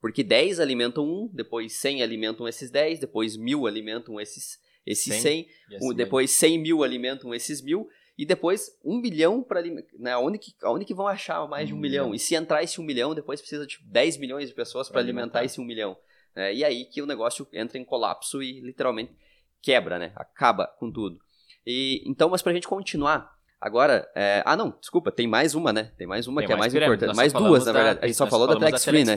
[0.00, 5.20] Porque 10 alimentam um, depois 100 alimentam esses 10, depois 1000 alimentam esses, esses 100,
[5.20, 9.62] 100 assim depois 100 mil alimentam esses 1000, e depois um milhão para
[9.98, 12.06] né, aonde que, aonde que vão achar mais de um milhão?
[12.06, 12.14] milhão?
[12.14, 15.40] E se entrar esse um milhão, depois precisa de 10 milhões de pessoas para alimentar.
[15.40, 15.96] alimentar esse um milhão.
[16.34, 19.14] É, e aí que o negócio entra em colapso e literalmente
[19.60, 20.12] quebra, né?
[20.14, 21.18] Acaba com tudo.
[21.66, 24.42] E então, mas pra gente continuar, Agora, é...
[24.44, 25.90] ah não, desculpa, tem mais uma, né?
[25.96, 27.16] Tem mais uma tem que é mais importante.
[27.16, 28.00] Mais duas, na verdade.
[28.02, 29.16] a gente só falou da Telex Free, né?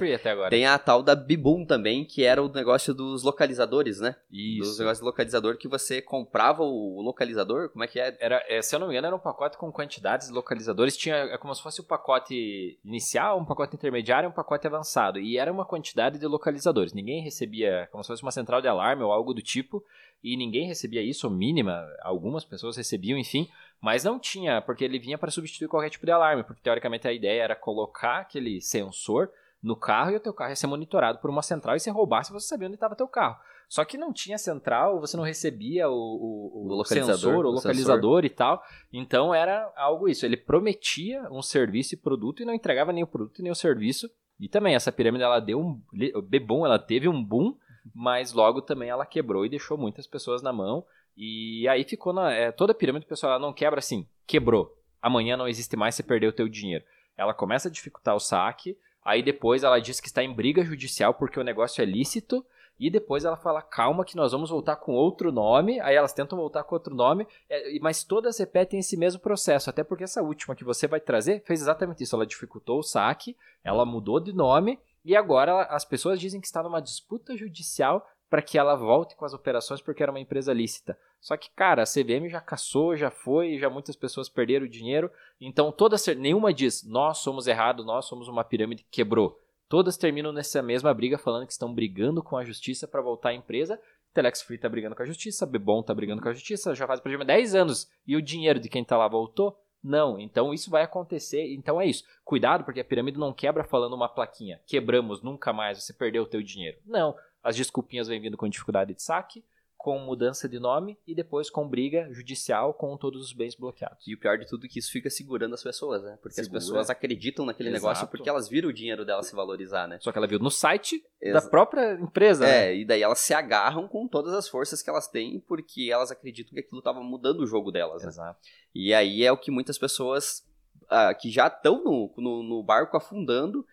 [0.50, 4.16] Tem a tal da Bibum também, que era o negócio dos localizadores, né?
[4.32, 4.70] Isso.
[4.70, 8.16] Dos negócios de localizador que você comprava o localizador, como é que é?
[8.20, 10.96] Era, é, se eu não me engano, era um pacote com quantidades de localizadores.
[10.96, 14.66] Tinha é como se fosse o um pacote inicial, um pacote intermediário e um pacote
[14.66, 15.20] avançado.
[15.20, 16.94] E era uma quantidade de localizadores.
[16.94, 19.84] Ninguém recebia, como se fosse uma central de alarme ou algo do tipo.
[20.22, 21.82] E ninguém recebia isso, ou mínima.
[22.02, 23.48] Algumas pessoas recebiam, enfim
[23.82, 27.14] mas não tinha, porque ele vinha para substituir qualquer tipo de alarme, porque teoricamente a
[27.14, 31.30] ideia era colocar aquele sensor no carro e o teu carro ia ser monitorado por
[31.30, 33.38] uma central e se roubasse você sabia onde estava teu carro.
[33.70, 37.52] Só que não tinha central, você não recebia o, o, o, o localizador, sensor, o
[37.52, 38.64] localizador e tal.
[38.92, 40.26] Então era algo isso.
[40.26, 44.10] Ele prometia um serviço e produto e não entregava nem o produto nem o serviço.
[44.40, 45.80] E também essa pirâmide ela deu um
[46.24, 47.56] bebom, ela teve um boom,
[47.94, 50.84] mas logo também ela quebrou e deixou muitas pessoas na mão.
[51.22, 52.32] E aí ficou na.
[52.32, 54.74] É, toda a pirâmide pessoal ela não quebra assim, quebrou.
[55.02, 56.86] Amanhã não existe mais, você perdeu o teu dinheiro.
[57.18, 61.14] Ela começa a dificultar o saque, aí depois ela diz que está em briga judicial
[61.14, 62.46] porque o negócio é lícito,
[62.80, 66.38] e depois ela fala, calma que nós vamos voltar com outro nome, aí elas tentam
[66.38, 70.56] voltar com outro nome, é, mas todas repetem esse mesmo processo, até porque essa última
[70.56, 74.80] que você vai trazer fez exatamente isso, ela dificultou o saque, ela mudou de nome,
[75.04, 79.26] e agora as pessoas dizem que está numa disputa judicial para que ela volte com
[79.26, 80.98] as operações porque era uma empresa lícita.
[81.20, 85.12] Só que, cara, a CVM já caçou, já foi, já muitas pessoas perderam o dinheiro.
[85.42, 89.40] Então, todas, nenhuma diz, nós somos errados, nós somos uma pirâmide que quebrou.
[89.68, 93.34] Todas terminam nessa mesma briga falando que estão brigando com a justiça para voltar à
[93.34, 93.80] empresa.
[94.14, 97.00] Telex Free tá brigando com a justiça, Bebom tá brigando com a justiça, já faz
[97.00, 97.90] praticamente 10 anos.
[98.06, 99.60] E o dinheiro de quem tá lá voltou?
[99.84, 101.54] Não, então isso vai acontecer.
[101.54, 102.04] Então é isso.
[102.26, 104.60] Cuidado, porque a pirâmide não quebra falando uma plaquinha.
[104.66, 106.78] Quebramos, nunca mais, você perdeu o teu dinheiro.
[106.86, 107.16] Não.
[107.44, 109.44] As desculpinhas vêm vindo com dificuldade de saque,
[109.80, 114.06] com mudança de nome e depois com briga judicial com todos os bens bloqueados.
[114.06, 116.20] E o pior de tudo é que isso fica segurando as pessoas, né?
[116.22, 116.58] Porque Segura.
[116.58, 117.82] as pessoas acreditam naquele Exato.
[117.82, 119.98] negócio porque elas viram o dinheiro dela se valorizar, né?
[120.02, 122.76] Só que ela viu no site da própria empresa, é, né?
[122.76, 126.54] e daí elas se agarram com todas as forças que elas têm porque elas acreditam
[126.54, 128.04] que aquilo estava mudando o jogo delas.
[128.04, 128.10] Né?
[128.10, 128.38] Exato.
[128.76, 130.46] E aí é o que muitas pessoas
[130.90, 133.66] ah, que já estão no, no, no barco afundando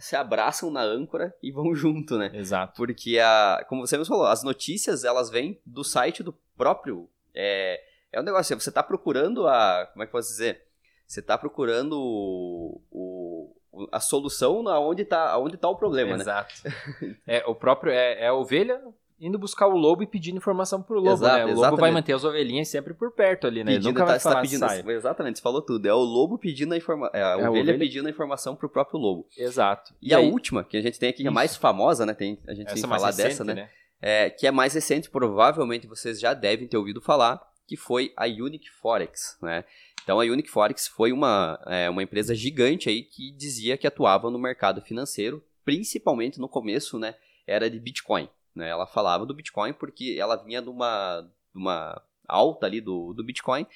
[0.00, 2.30] se abraçam na âncora e vão junto, né?
[2.34, 2.74] Exato.
[2.76, 7.08] Porque, a, como você mesmo falou, as notícias, elas vêm do site do próprio...
[7.34, 9.86] É, é um negócio, você está procurando a...
[9.92, 10.62] Como é que eu posso dizer?
[11.06, 16.54] Você está procurando o, o, a solução aonde está onde tá o problema, Exato.
[16.64, 16.74] né?
[17.00, 17.20] Exato.
[17.26, 17.92] é, o próprio...
[17.92, 18.80] É, é a ovelha
[19.24, 21.44] indo buscar o lobo e pedindo informação pro lobo, Exato, né?
[21.44, 21.80] O lobo exatamente.
[21.80, 23.70] vai manter as ovelhinhas sempre por perto ali, né?
[23.70, 24.90] Ele Pedindo, nunca vai tá- tá falar pedindo.
[24.90, 25.86] Exatamente, você falou tudo.
[25.86, 27.18] É o lobo pedindo a informação.
[27.18, 29.26] É a, É a ovelha, ovelha- pedindo a informação pro próprio lobo.
[29.38, 29.94] Exato.
[30.02, 32.12] E, a aí- última, que a gente tem aqui, que é mais famosa, né?
[32.14, 33.70] Tem, a gente tem que falar recente, dessa, né?
[34.00, 38.26] É, que é mais recente, provavelmente vocês já devem ter ouvido falar, que foi a
[38.26, 39.64] Unique Forex, né?
[40.02, 44.28] Então a Unique Forex foi uma, é, uma empresa gigante aí que dizia que atuava
[44.32, 47.14] no mercado financeiro, principalmente no começo, né?
[47.46, 48.68] Era de Bitcoin, né?
[48.68, 53.24] Ela falava do Bitcoin porque ela vinha de uma, de uma alta ali do, do
[53.24, 53.66] Bitcoin,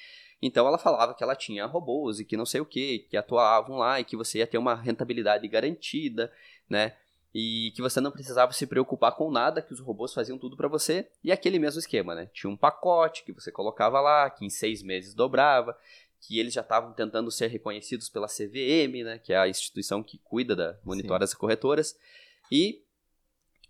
[0.41, 3.77] então ela falava que ela tinha robôs e que não sei o que, que atuavam
[3.77, 6.31] lá e que você ia ter uma rentabilidade garantida,
[6.69, 6.95] né?
[7.33, 10.67] E que você não precisava se preocupar com nada, que os robôs faziam tudo para
[10.67, 11.07] você.
[11.23, 12.29] E aquele mesmo esquema, né?
[12.33, 15.77] Tinha um pacote que você colocava lá, que em seis meses dobrava,
[16.21, 19.19] que eles já estavam tentando ser reconhecidos pela CVM, né?
[19.19, 21.95] Que é a instituição que cuida da monitora as corretoras.
[22.51, 22.83] E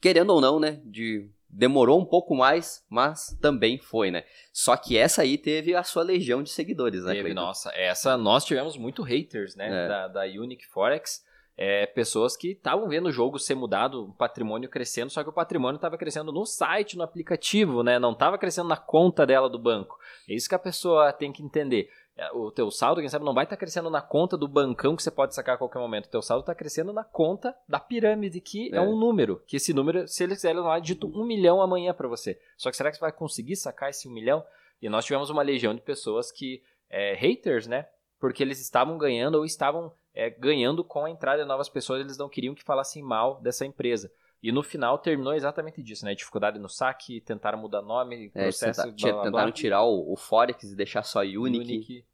[0.02, 0.80] querendo ou não, né?
[0.86, 4.24] De demorou um pouco mais, mas também foi, né?
[4.52, 7.14] Só que essa aí teve a sua legião de seguidores, né?
[7.14, 9.88] Teve, nossa, essa nós tivemos muito haters, né, É.
[9.88, 11.24] da, da Unique Forex,
[11.58, 15.34] é, pessoas que estavam vendo o jogo ser mudado, o patrimônio crescendo, só que o
[15.34, 19.58] patrimônio estava crescendo no site, no aplicativo, né, não estava crescendo na conta dela do
[19.58, 19.98] banco.
[20.30, 21.90] É isso que a pessoa tem que entender.
[22.18, 25.04] É, O teu saldo, quem sabe, não vai estar crescendo na conta do bancão que
[25.04, 26.08] você pode sacar a qualquer momento.
[26.08, 28.78] O teu saldo está crescendo na conta da pirâmide, que é.
[28.78, 28.82] É.
[28.82, 29.42] um número.
[29.46, 32.40] Que esse número, se eles quiserem lá, dito um milhão amanhã para você.
[32.58, 34.44] Só que será que você vai conseguir sacar esse um milhão?
[34.82, 37.88] E nós tivemos uma legião de pessoas que, é, haters, né?
[38.20, 42.18] Porque eles estavam ganhando ou estavam é, ganhando com a entrada de novas pessoas, eles
[42.18, 44.12] não queriam que falassem mal dessa empresa.
[44.42, 46.14] E no final terminou exatamente disso, né?
[46.16, 49.24] Dificuldade no saque, tentaram mudar nome, É, processo, tenta- blá, blá, blá.
[49.32, 51.40] tentaram tirar o, o Forex e deixar só Unique.
[51.60, 52.06] Unique.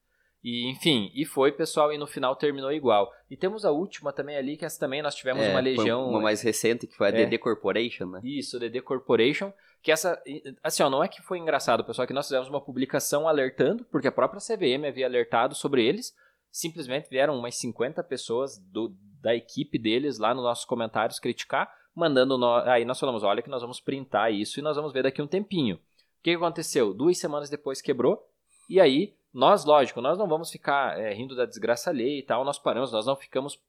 [0.44, 3.10] E, enfim, e foi, pessoal, e no final terminou igual.
[3.30, 6.10] E temos a última também ali, que essa também nós tivemos É, uma legião.
[6.10, 7.14] Uma mais recente, que foi a É.
[7.14, 8.20] DD Corporation, né?
[8.26, 10.22] Isso, DD Corporation, que essa,
[10.62, 13.86] assim, ó, não é que foi engraçado, pessoal, é que nós fizemos uma publicação alertando,
[13.86, 16.14] porque a própria CVM havia alertado sobre eles,
[16.54, 22.38] simplesmente vieram umas 50 pessoas do, da equipe deles lá nos nossos comentários criticar, mandando,
[22.38, 25.20] nó- aí nós falamos, olha que nós vamos printar isso e nós vamos ver daqui
[25.20, 25.78] um tempinho.
[25.78, 25.80] O
[26.22, 26.94] que aconteceu?
[26.94, 28.30] Duas semanas depois quebrou,
[28.70, 32.46] e aí, nós, lógico, nós não vamos ficar é, rindo da desgraça alheia e tal,
[32.46, 33.60] nós paramos, nós não ficamos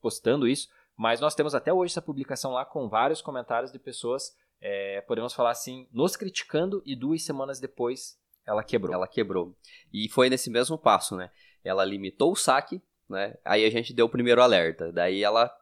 [0.00, 4.36] postando isso, mas nós temos até hoje essa publicação lá com vários comentários de pessoas,
[4.60, 8.94] é, podemos falar assim, nos criticando e duas semanas depois ela quebrou.
[8.94, 9.54] Ela quebrou.
[9.92, 11.30] E foi nesse mesmo passo, né?
[11.64, 13.34] Ela limitou o saque, né?
[13.44, 14.92] Aí a gente deu o primeiro alerta.
[14.92, 15.52] Daí ela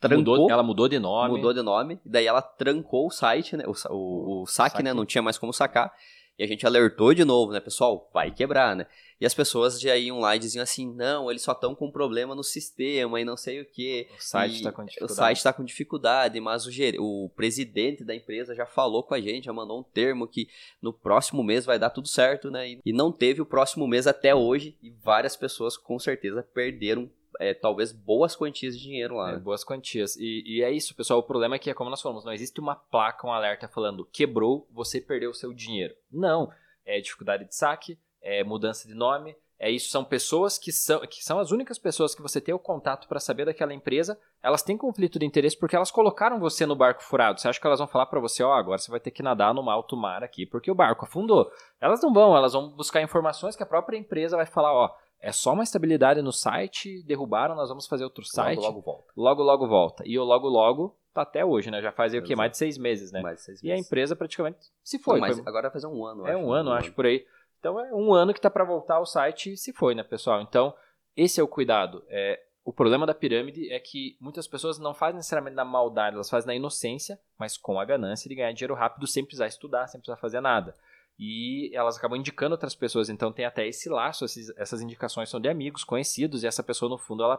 [0.00, 1.34] trancou, mudou, ela mudou de nome.
[1.34, 2.00] mudou de nome.
[2.04, 3.64] Daí ela trancou o site, né?
[3.66, 4.82] O, o, o saque, saque.
[4.82, 4.94] né?
[4.94, 5.92] Não tinha mais como sacar.
[6.40, 7.60] E a gente alertou de novo, né?
[7.60, 8.86] Pessoal, vai quebrar, né?
[9.20, 12.34] E as pessoas já iam lá e diziam assim, não, eles só estão com problema
[12.34, 14.08] no sistema e não sei o quê.
[14.16, 15.16] O site está com O dificuldade.
[15.18, 19.20] site está com dificuldade, mas o, ger- o presidente da empresa já falou com a
[19.20, 20.48] gente, já mandou um termo que
[20.80, 22.70] no próximo mês vai dar tudo certo, né?
[22.70, 27.10] E, e não teve o próximo mês até hoje e várias pessoas com certeza perderam
[27.38, 29.30] é, talvez boas quantias de dinheiro lá.
[29.30, 29.38] É, né?
[29.38, 30.16] boas quantias.
[30.16, 31.20] E, e é isso, pessoal.
[31.20, 34.66] O problema é que, como nós falamos, não existe uma placa, um alerta falando quebrou,
[34.70, 35.94] você perdeu o seu dinheiro.
[36.10, 36.50] Não.
[36.84, 39.36] É dificuldade de saque, é mudança de nome.
[39.62, 42.58] É isso, são pessoas que são, que são as únicas pessoas que você tem o
[42.58, 44.18] contato para saber daquela empresa.
[44.42, 47.38] Elas têm conflito de interesse porque elas colocaram você no barco furado.
[47.38, 49.52] Você acha que elas vão falar para você, ó, agora você vai ter que nadar
[49.52, 51.52] no alto mar aqui porque o barco afundou.
[51.78, 55.32] Elas não vão, elas vão buscar informações que a própria empresa vai falar, ó, é
[55.32, 59.12] só uma estabilidade no site, derrubaram, nós vamos fazer outro site Logo, logo volta.
[59.16, 60.02] logo, logo volta.
[60.06, 61.82] E o logo, logo tá até hoje, né?
[61.82, 62.34] Já faz aí o quê?
[62.36, 63.20] Mais de seis meses, né?
[63.20, 63.86] Mais de seis E a meses.
[63.86, 65.20] empresa praticamente se Não, foi.
[65.20, 66.38] mas foi- agora vai fazer um ano, é acho.
[66.44, 67.24] um ano, acho, por aí.
[67.58, 70.40] Então é um ano que tá para voltar ao site e se foi, né, pessoal?
[70.40, 70.72] Então,
[71.16, 72.02] esse é o cuidado.
[72.08, 76.30] É, o problema da pirâmide é que muitas pessoas não fazem necessariamente na maldade, elas
[76.30, 80.00] fazem na inocência, mas com a ganância de ganhar dinheiro rápido sem precisar estudar, sem
[80.00, 80.74] precisar fazer nada.
[81.22, 84.24] E elas acabam indicando outras pessoas, então tem até esse laço,
[84.56, 87.38] essas indicações são de amigos, conhecidos, e essa pessoa, no fundo, ela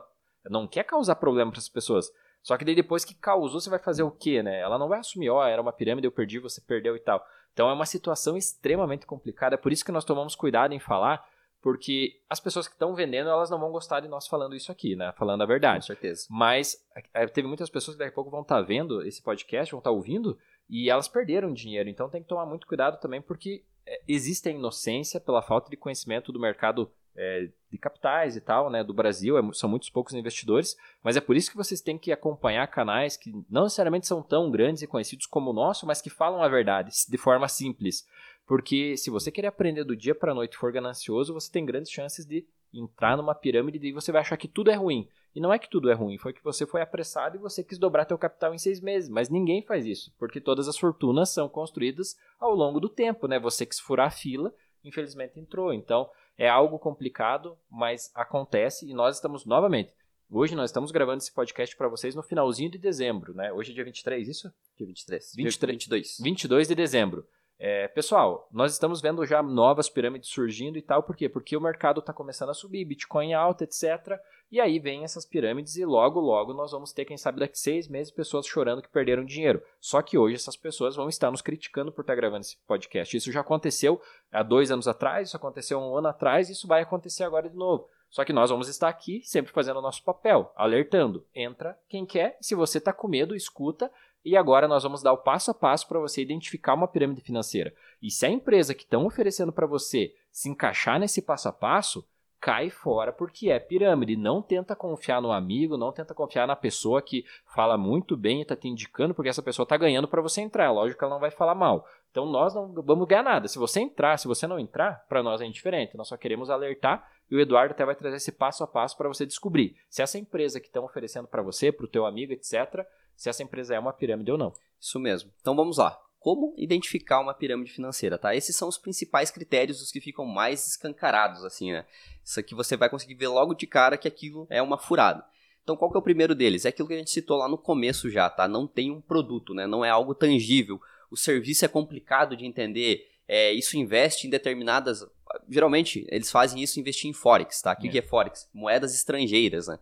[0.52, 2.06] não quer causar problema para as pessoas.
[2.44, 4.60] Só que daí depois que causou, você vai fazer o quê, né?
[4.60, 7.26] Ela não vai assumir, ó, era uma pirâmide, eu perdi, você perdeu e tal.
[7.54, 11.26] Então é uma situação extremamente complicada, é por isso que nós tomamos cuidado em falar,
[11.60, 14.96] porque as pessoas que estão vendendo, elas não vão gostar de nós falando isso aqui,
[14.96, 15.12] né?
[15.18, 15.86] Falando a Com verdade.
[15.86, 16.28] certeza.
[16.30, 16.76] Mas
[17.16, 19.92] é, teve muitas pessoas que daqui a pouco vão estar vendo esse podcast, vão estar
[19.92, 20.38] ouvindo,
[20.70, 21.90] e elas perderam dinheiro.
[21.90, 25.78] Então tem que tomar muito cuidado também, porque é, existe a inocência pela falta de
[25.78, 28.84] conhecimento do mercado é, de capitais e tal, né?
[28.84, 32.12] Do Brasil, é são muitos poucos investidores, mas é por isso que vocês têm que
[32.12, 36.10] acompanhar canais que não necessariamente são tão grandes e conhecidos como o nosso, mas que
[36.10, 38.08] falam a verdade de forma simples.
[38.48, 41.66] Porque se você querer aprender do dia para a noite e for ganancioso, você tem
[41.66, 45.08] grandes chances de entrar numa pirâmide e você vai achar que tudo é ruim.
[45.34, 47.78] E não é que tudo é ruim, foi que você foi apressado e você quis
[47.78, 49.10] dobrar teu capital em seis meses.
[49.10, 53.40] Mas ninguém faz isso, porque todas as fortunas são construídas ao longo do tempo, né?
[53.40, 55.74] Você quis furar a fila, infelizmente entrou.
[55.74, 59.94] Então é algo complicado, mas acontece e nós estamos novamente.
[60.30, 63.52] Hoje nós estamos gravando esse podcast para vocês no finalzinho de dezembro, né?
[63.52, 64.52] Hoje é dia 23, isso?
[64.78, 65.34] Dia 23.
[65.36, 66.18] 23 22.
[66.22, 67.28] 22 de dezembro.
[67.60, 71.30] É, pessoal, nós estamos vendo já novas pirâmides surgindo e tal, por quê?
[71.30, 74.18] Porque o mercado está começando a subir, Bitcoin alta, etc.
[74.52, 77.88] E aí vem essas pirâmides e logo, logo nós vamos ter, quem sabe, daqui seis
[77.88, 79.64] meses, pessoas chorando que perderam dinheiro.
[79.80, 83.16] Só que hoje essas pessoas vão estar nos criticando por estar gravando esse podcast.
[83.16, 87.24] Isso já aconteceu há dois anos atrás, isso aconteceu um ano atrás, isso vai acontecer
[87.24, 87.88] agora de novo.
[88.10, 91.26] Só que nós vamos estar aqui sempre fazendo o nosso papel, alertando.
[91.34, 93.90] Entra quem quer, se você está com medo, escuta
[94.24, 97.74] e agora nós vamos dar o passo a passo para você identificar uma pirâmide financeira.
[98.02, 102.06] E se a empresa que estão oferecendo para você se encaixar nesse passo a passo,
[102.42, 104.18] cai fora porque é pirâmide.
[104.18, 108.42] Não tenta confiar no amigo, não tenta confiar na pessoa que fala muito bem e
[108.42, 110.72] está te indicando, porque essa pessoa está ganhando para você entrar.
[110.72, 111.86] Lógico que ela não vai falar mal.
[112.10, 113.48] Então nós não vamos ganhar nada.
[113.48, 115.96] Se você entrar, se você não entrar, para nós é indiferente.
[115.96, 119.08] Nós só queremos alertar e o Eduardo até vai trazer esse passo a passo para
[119.08, 122.86] você descobrir se essa empresa que estão oferecendo para você, para o teu amigo, etc.,
[123.16, 124.52] se essa empresa é uma pirâmide ou não.
[124.80, 125.32] Isso mesmo.
[125.40, 125.98] Então vamos lá.
[126.22, 128.36] Como identificar uma pirâmide financeira, tá?
[128.36, 131.84] Esses são os principais critérios, os que ficam mais escancarados, assim, né?
[132.24, 135.26] Isso aqui você vai conseguir ver logo de cara que aquilo é uma furada.
[135.64, 136.64] Então, qual que é o primeiro deles?
[136.64, 138.48] É aquilo que a gente citou lá no começo já, tá?
[138.48, 139.66] Não tem um produto, né?
[139.66, 140.80] Não é algo tangível.
[141.10, 143.10] O serviço é complicado de entender.
[143.28, 145.04] É, isso investe em determinadas.
[145.50, 147.74] Geralmente, eles fazem isso investir em Forex, tá?
[147.74, 147.92] O que é.
[147.92, 148.48] que é Forex?
[148.54, 149.80] Moedas estrangeiras, né?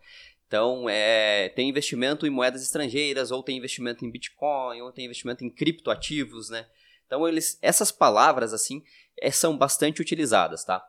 [0.49, 5.45] Então, é, tem investimento em moedas estrangeiras, ou tem investimento em Bitcoin, ou tem investimento
[5.45, 6.65] em criptoativos, né?
[7.05, 8.81] Então, eles, essas palavras, assim,
[9.21, 10.83] é, são bastante utilizadas, tá?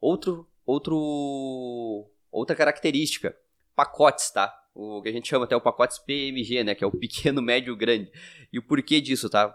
[0.00, 3.36] Outro, outro, outra característica,
[3.76, 4.58] pacotes, tá?
[4.74, 6.74] O que a gente chama até o pacotes PMG, né?
[6.74, 8.10] Que é o pequeno, médio, grande.
[8.50, 9.54] E o porquê disso, tá?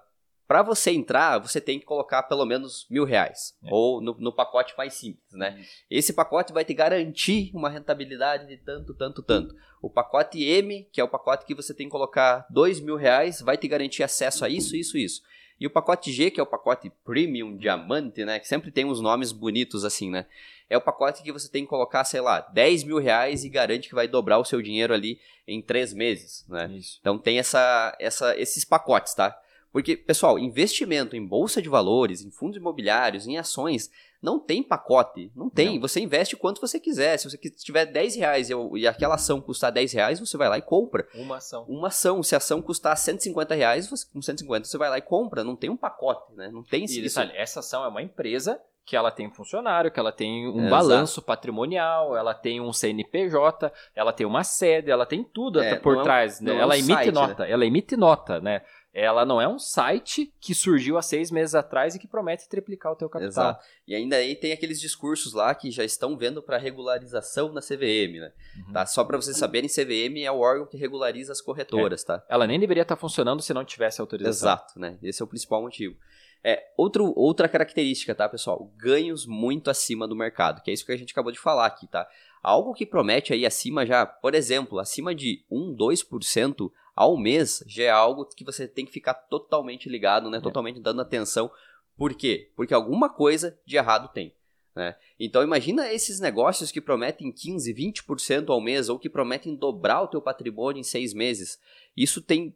[0.50, 3.56] Para você entrar, você tem que colocar pelo menos mil reais.
[3.64, 3.68] É.
[3.72, 5.64] Ou no, no, pacote mais simples, né?
[5.88, 9.56] Esse pacote vai te garantir uma rentabilidade de tanto, tanto, tanto.
[9.80, 13.40] O pacote M, que é o pacote que você tem que colocar dois mil reais,
[13.42, 15.22] vai te garantir acesso a isso, isso, isso.
[15.60, 18.40] E o pacote G, que é o pacote Premium Diamante, né?
[18.40, 20.26] Que sempre tem uns nomes bonitos assim, né?
[20.68, 23.88] É o pacote que você tem que colocar, sei lá, 10 mil reais e garante
[23.88, 26.72] que vai dobrar o seu dinheiro ali em três meses, né?
[26.76, 26.98] Isso.
[27.02, 29.40] Então tem essa, essa, esses pacotes, tá?
[29.72, 33.90] Porque, pessoal, investimento em bolsa de valores, em fundos imobiliários, em ações,
[34.22, 35.32] não tem pacote.
[35.36, 35.76] Não tem.
[35.76, 35.82] Não.
[35.82, 37.18] Você investe quanto você quiser.
[37.18, 40.62] Se você tiver 10 reais e aquela ação custar 10 reais, você vai lá e
[40.62, 41.08] compra.
[41.16, 41.66] Uma ação.
[41.68, 42.22] Uma ação.
[42.22, 45.44] Se a ação custar 150 reais, você, com 150 você vai lá e compra.
[45.44, 46.50] Não tem um pacote, né?
[46.52, 50.00] Não tem e detalhe, essa ação é uma empresa que ela tem um funcionário, que
[50.00, 51.28] ela tem um é, balanço exato.
[51.28, 56.42] patrimonial, ela tem um CNPJ, ela tem uma sede, ela tem tudo é, por trás.
[56.42, 56.60] É um, né?
[56.60, 57.52] Ela é um emite site, nota, né?
[57.52, 58.64] ela emite nota, né?
[58.94, 62.92] Ela não é um site que surgiu há seis meses atrás e que promete triplicar
[62.92, 63.52] o teu capital.
[63.52, 63.66] Exato.
[63.88, 68.20] E ainda aí tem aqueles discursos lá que já estão vendo para regularização na CVM,
[68.20, 68.32] né?
[68.58, 68.74] Uhum.
[68.74, 68.86] Tá?
[68.86, 72.08] Só para vocês saberem, CVM é o órgão que regulariza as corretoras, é.
[72.08, 72.26] tá?
[72.28, 74.50] Ela nem deveria estar tá funcionando se não tivesse autorização.
[74.50, 74.98] Exato, né?
[75.04, 75.96] Esse é o principal motivo.
[76.44, 78.72] É, outro, outra característica, tá, pessoal?
[78.78, 81.86] Ganhos muito acima do mercado, que é isso que a gente acabou de falar aqui,
[81.86, 82.08] tá?
[82.42, 87.84] Algo que promete aí acima já, por exemplo, acima de 1, 2%, ao mês já
[87.86, 90.40] é algo que você tem que ficar totalmente ligado, né?
[90.40, 90.42] É.
[90.42, 91.50] Totalmente dando atenção.
[91.96, 92.52] Por quê?
[92.58, 94.36] Porque alguma coisa de errado tem.
[94.76, 94.94] Né?
[95.18, 100.10] Então imagina esses negócios que prometem 15, 20% ao mês ou que prometem dobrar o
[100.10, 101.58] teu patrimônio em seis meses.
[101.96, 102.54] Isso tem,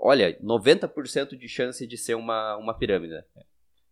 [0.00, 3.14] olha, 90% de chance de ser uma, uma pirâmide.
[3.14, 3.24] Né?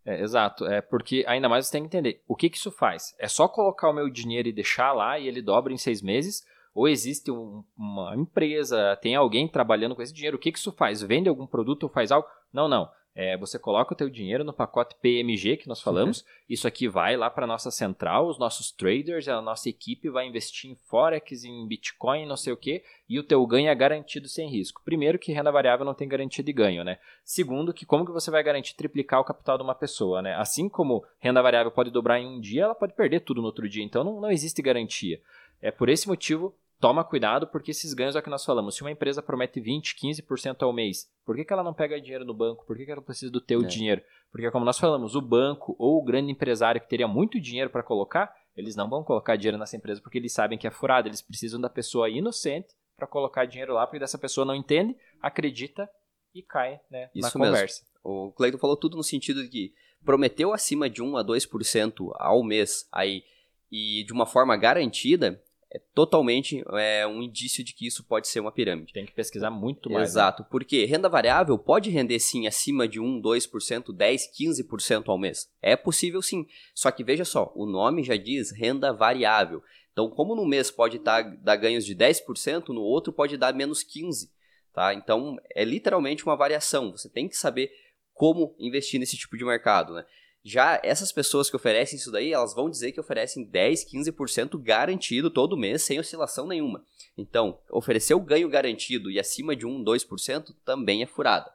[0.05, 3.15] É, exato, é porque ainda mais você tem que entender o que, que isso faz.
[3.17, 6.43] É só colocar o meu dinheiro e deixar lá e ele dobra em seis meses,
[6.73, 10.71] ou existe um, uma empresa, tem alguém trabalhando com esse dinheiro, o que, que isso
[10.71, 11.01] faz?
[11.01, 12.27] Vende algum produto ou faz algo?
[12.51, 12.89] Não, não.
[13.15, 17.15] É, você coloca o teu dinheiro no pacote PMG que nós falamos, isso aqui vai
[17.15, 21.67] lá para nossa central, os nossos traders, a nossa equipe vai investir em Forex, em
[21.67, 24.81] Bitcoin, não sei o que, e o teu ganho é garantido sem risco.
[24.83, 26.97] Primeiro que renda variável não tem garantia de ganho, né?
[27.23, 30.33] Segundo que como que você vai garantir triplicar o capital de uma pessoa, né?
[30.33, 33.69] Assim como renda variável pode dobrar em um dia, ela pode perder tudo no outro
[33.69, 35.21] dia, então não, não existe garantia.
[35.61, 38.75] É por esse motivo toma cuidado porque esses ganhos é o que nós falamos.
[38.75, 42.25] Se uma empresa promete 20, 15% ao mês, por que, que ela não pega dinheiro
[42.25, 42.65] no banco?
[42.65, 43.63] Por que, que ela precisa do teu é.
[43.65, 44.01] dinheiro?
[44.29, 47.81] Porque, como nós falamos, o banco ou o grande empresário que teria muito dinheiro para
[47.83, 51.07] colocar, eles não vão colocar dinheiro nessa empresa porque eles sabem que é furado.
[51.07, 55.89] Eles precisam da pessoa inocente para colocar dinheiro lá, porque dessa pessoa não entende, acredita
[56.35, 57.81] e cai né, Isso na conversa.
[57.81, 58.27] Mesmo.
[58.27, 59.73] O Cleiton falou tudo no sentido de que
[60.03, 63.23] prometeu acima de 1 a 2% ao mês aí
[63.71, 65.41] e de uma forma garantida,
[65.73, 68.93] é totalmente é, um indício de que isso pode ser uma pirâmide.
[68.93, 70.01] Tem que pesquisar muito mais.
[70.01, 70.05] Né?
[70.05, 70.47] Exato, né?
[70.51, 75.49] porque renda variável pode render sim acima de 1, 2%, 10, 15% ao mês.
[75.61, 76.45] É possível sim.
[76.75, 79.63] Só que veja só, o nome já diz renda variável.
[79.91, 83.83] Então, como no mês pode dar, dar ganhos de 10%, no outro pode dar menos
[83.83, 84.29] 15%.
[84.73, 84.93] Tá?
[84.93, 86.91] Então, é literalmente uma variação.
[86.91, 87.71] Você tem que saber
[88.13, 89.93] como investir nesse tipo de mercado.
[89.93, 90.05] Né?
[90.43, 95.29] Já essas pessoas que oferecem isso daí, elas vão dizer que oferecem 10, 15% garantido
[95.29, 96.83] todo mês, sem oscilação nenhuma.
[97.17, 101.49] Então, oferecer o ganho garantido e acima de 1, 2% também é furada.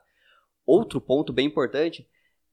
[0.65, 2.07] Outro ponto bem importante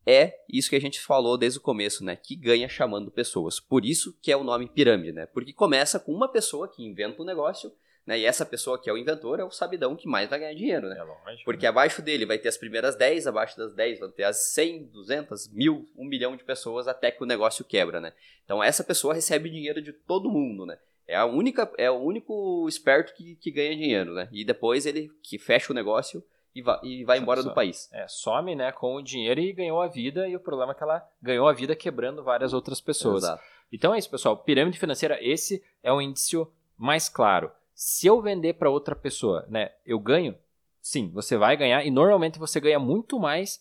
[0.06, 2.14] é isso que a gente falou desde o começo, né?
[2.16, 3.58] Que ganha chamando pessoas.
[3.58, 5.26] Por isso que é o nome pirâmide, né?
[5.26, 7.72] Porque começa com uma pessoa que inventa um negócio
[8.06, 8.18] né?
[8.18, 10.88] E essa pessoa que é o inventor é o sabidão que mais vai ganhar dinheiro,
[10.88, 10.96] né?
[10.98, 11.68] É lógico, Porque né?
[11.68, 15.48] abaixo dele vai ter as primeiras 10, abaixo das 10 vão ter as 100, 200,
[15.48, 18.12] mil, um milhão de pessoas até que o negócio quebra, né?
[18.44, 20.78] Então essa pessoa recebe dinheiro de todo mundo, né?
[21.08, 24.28] É, a única, é o único esperto que, que ganha dinheiro, né?
[24.32, 26.22] E depois ele que fecha o negócio
[26.54, 27.88] e vai, e vai embora do país.
[27.92, 30.82] É, some né, com o dinheiro e ganhou a vida, e o problema é que
[30.82, 33.24] ela ganhou a vida quebrando várias outras pessoas.
[33.24, 33.42] Exato.
[33.70, 34.36] Então é isso, pessoal.
[34.38, 37.52] Pirâmide financeira, esse é o indício mais claro.
[37.78, 40.34] Se eu vender para outra pessoa, né, eu ganho?
[40.80, 43.60] Sim, você vai ganhar e normalmente você ganha muito mais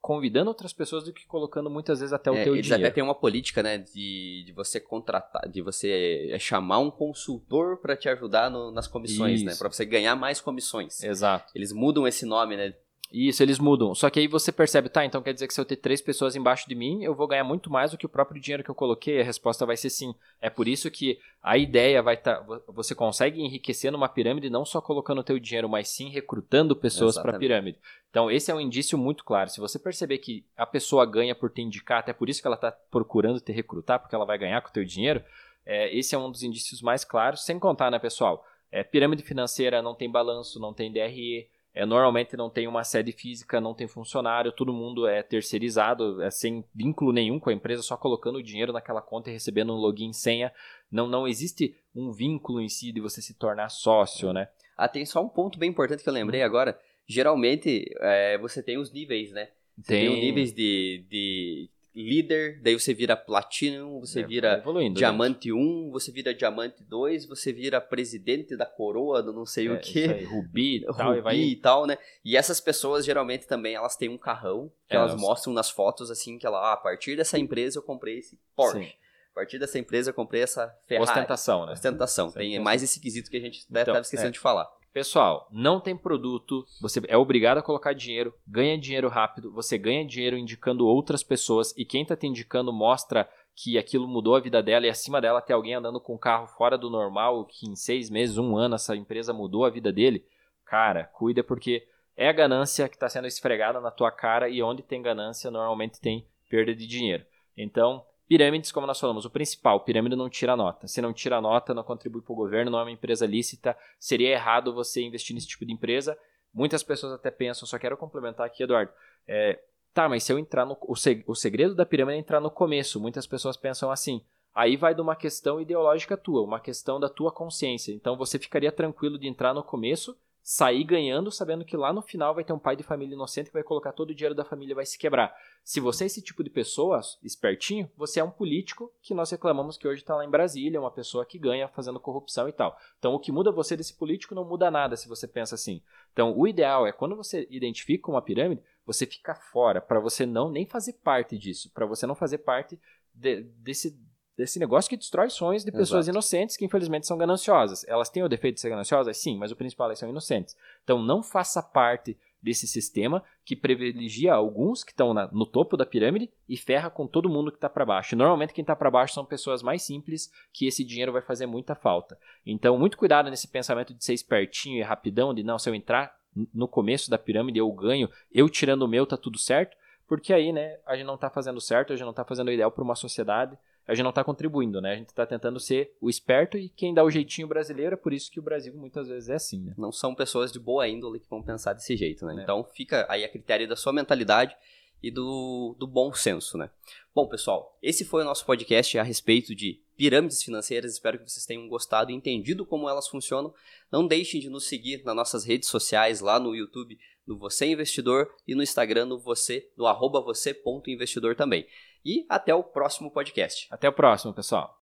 [0.00, 2.82] convidando outras pessoas do que colocando muitas vezes até o é, teu eles dinheiro.
[2.82, 6.92] Eles até tem uma política, né, de, de você contratar, de você é, chamar um
[6.92, 9.56] consultor para te ajudar no, nas comissões, né, Isso.
[9.56, 11.02] né, para você ganhar mais comissões.
[11.02, 11.50] Exato.
[11.56, 12.72] Eles mudam esse nome, né,
[13.12, 13.94] isso, eles mudam.
[13.94, 16.34] Só que aí você percebe, tá, então quer dizer que se eu ter três pessoas
[16.34, 18.74] embaixo de mim, eu vou ganhar muito mais do que o próprio dinheiro que eu
[18.74, 19.20] coloquei?
[19.20, 20.14] A resposta vai ser sim.
[20.40, 22.36] É por isso que a ideia vai estar.
[22.36, 26.74] Tá, você consegue enriquecer numa pirâmide não só colocando o teu dinheiro, mas sim recrutando
[26.74, 27.78] pessoas para a pirâmide.
[28.10, 29.50] Então, esse é um indício muito claro.
[29.50, 32.56] Se você perceber que a pessoa ganha por te indicar, até por isso que ela
[32.56, 35.22] está procurando te recrutar, porque ela vai ganhar com o teu dinheiro,
[35.64, 38.44] é, esse é um dos indícios mais claros, sem contar, né, pessoal?
[38.70, 43.12] É, pirâmide financeira não tem balanço, não tem DRE é, normalmente não tem uma sede
[43.12, 47.82] física, não tem funcionário, todo mundo é terceirizado, é sem vínculo nenhum com a empresa,
[47.82, 50.50] só colocando o dinheiro naquela conta e recebendo um login e senha.
[50.90, 54.48] Não, não existe um vínculo em si de você se tornar sócio, né?
[54.74, 56.46] Ah, tem só um ponto bem importante que eu lembrei hum.
[56.46, 56.80] agora.
[57.06, 59.50] Geralmente, é, você tem os níveis, né?
[59.76, 64.62] Você tem, tem níveis de, de líder, daí você vira Platinum, você é, vira
[64.94, 65.52] Diamante gente.
[65.52, 69.80] 1, você vira Diamante 2, você vira presidente da coroa do não sei é, o
[69.80, 70.06] que.
[70.06, 71.08] Rubi e tal.
[71.08, 71.36] Rubi e, vai...
[71.36, 71.96] e tal, né?
[72.24, 75.70] E essas pessoas, geralmente, também, elas têm um carrão, que é, elas elas mostram nas
[75.70, 78.84] fotos, assim, que ela, ah, a partir dessa empresa eu comprei esse Porsche.
[78.84, 78.92] Sim.
[79.32, 81.10] A partir dessa empresa eu comprei essa Ferrari.
[81.10, 81.72] Ostentação, né?
[81.72, 82.30] Ostentação.
[82.30, 84.32] Tem mais esse quesito que a gente então, estar esquecendo é.
[84.32, 84.66] de falar.
[84.96, 90.06] Pessoal, não tem produto, você é obrigado a colocar dinheiro, ganha dinheiro rápido, você ganha
[90.06, 94.62] dinheiro indicando outras pessoas e quem está te indicando mostra que aquilo mudou a vida
[94.62, 97.76] dela e acima dela tem alguém andando com um carro fora do normal, que em
[97.76, 100.24] seis meses, um ano, essa empresa mudou a vida dele.
[100.64, 101.86] Cara, cuida porque
[102.16, 106.00] é a ganância que está sendo esfregada na tua cara e onde tem ganância normalmente
[106.00, 107.26] tem perda de dinheiro.
[107.54, 110.88] Então, Pirâmides, como nós falamos, o principal, pirâmide não tira nota.
[110.88, 114.30] Se não tira nota, não contribui para o governo, não é uma empresa lícita, seria
[114.30, 116.18] errado você investir nesse tipo de empresa.
[116.52, 118.90] Muitas pessoas até pensam, só quero complementar aqui, Eduardo.
[119.28, 119.60] É,
[119.94, 120.76] tá, mas se eu entrar no.
[120.80, 123.00] O segredo da pirâmide é entrar no começo.
[123.00, 124.24] Muitas pessoas pensam assim.
[124.54, 127.92] Aí vai de uma questão ideológica tua, uma questão da tua consciência.
[127.92, 130.16] Então você ficaria tranquilo de entrar no começo
[130.48, 133.52] sair ganhando, sabendo que lá no final vai ter um pai de família inocente que
[133.52, 135.36] vai colocar todo o dinheiro da família e vai se quebrar.
[135.64, 139.76] Se você é esse tipo de pessoa, espertinho, você é um político que nós reclamamos
[139.76, 142.78] que hoje está lá em Brasília, uma pessoa que ganha fazendo corrupção e tal.
[142.96, 145.82] Então o que muda você desse político não muda nada se você pensa assim.
[146.12, 150.48] Então o ideal é quando você identifica uma pirâmide, você fica fora, para você não
[150.48, 152.78] nem fazer parte disso, para você não fazer parte
[153.12, 153.98] de, desse
[154.36, 156.10] desse negócio que destrói sonhos de pessoas Exato.
[156.10, 157.84] inocentes que infelizmente são gananciosas.
[157.88, 159.16] Elas têm o defeito de ser gananciosas?
[159.16, 160.56] Sim, mas o principal é que são inocentes.
[160.84, 166.30] Então não faça parte desse sistema que privilegia alguns que estão no topo da pirâmide
[166.48, 168.14] e ferra com todo mundo que está para baixo.
[168.14, 171.74] Normalmente quem está para baixo são pessoas mais simples que esse dinheiro vai fazer muita
[171.74, 172.18] falta.
[172.44, 176.14] Então muito cuidado nesse pensamento de ser espertinho e rapidão, de não, se eu entrar
[176.52, 179.76] no começo da pirâmide eu ganho, eu tirando o meu tá tudo certo,
[180.06, 182.52] porque aí né, a gente não está fazendo certo, a gente não está fazendo o
[182.52, 184.92] ideal para uma sociedade a gente não está contribuindo, né?
[184.92, 188.12] A gente está tentando ser o esperto e quem dá o jeitinho brasileiro, é por
[188.12, 189.74] isso que o Brasil muitas vezes é assim, né?
[189.78, 192.36] Não são pessoas de boa índole que vão pensar desse jeito, né?
[192.38, 192.42] É.
[192.42, 194.56] Então fica aí a critério da sua mentalidade
[195.02, 196.68] e do, do bom senso, né?
[197.14, 200.92] Bom, pessoal, esse foi o nosso podcast a respeito de pirâmides financeiras.
[200.92, 203.54] Espero que vocês tenham gostado e entendido como elas funcionam.
[203.90, 208.28] Não deixem de nos seguir nas nossas redes sociais, lá no YouTube, no Você Investidor,
[208.46, 211.66] e no Instagram, no você, no arroba você.investidor também.
[212.06, 213.66] E até o próximo podcast.
[213.68, 214.72] Até o próximo, pessoal.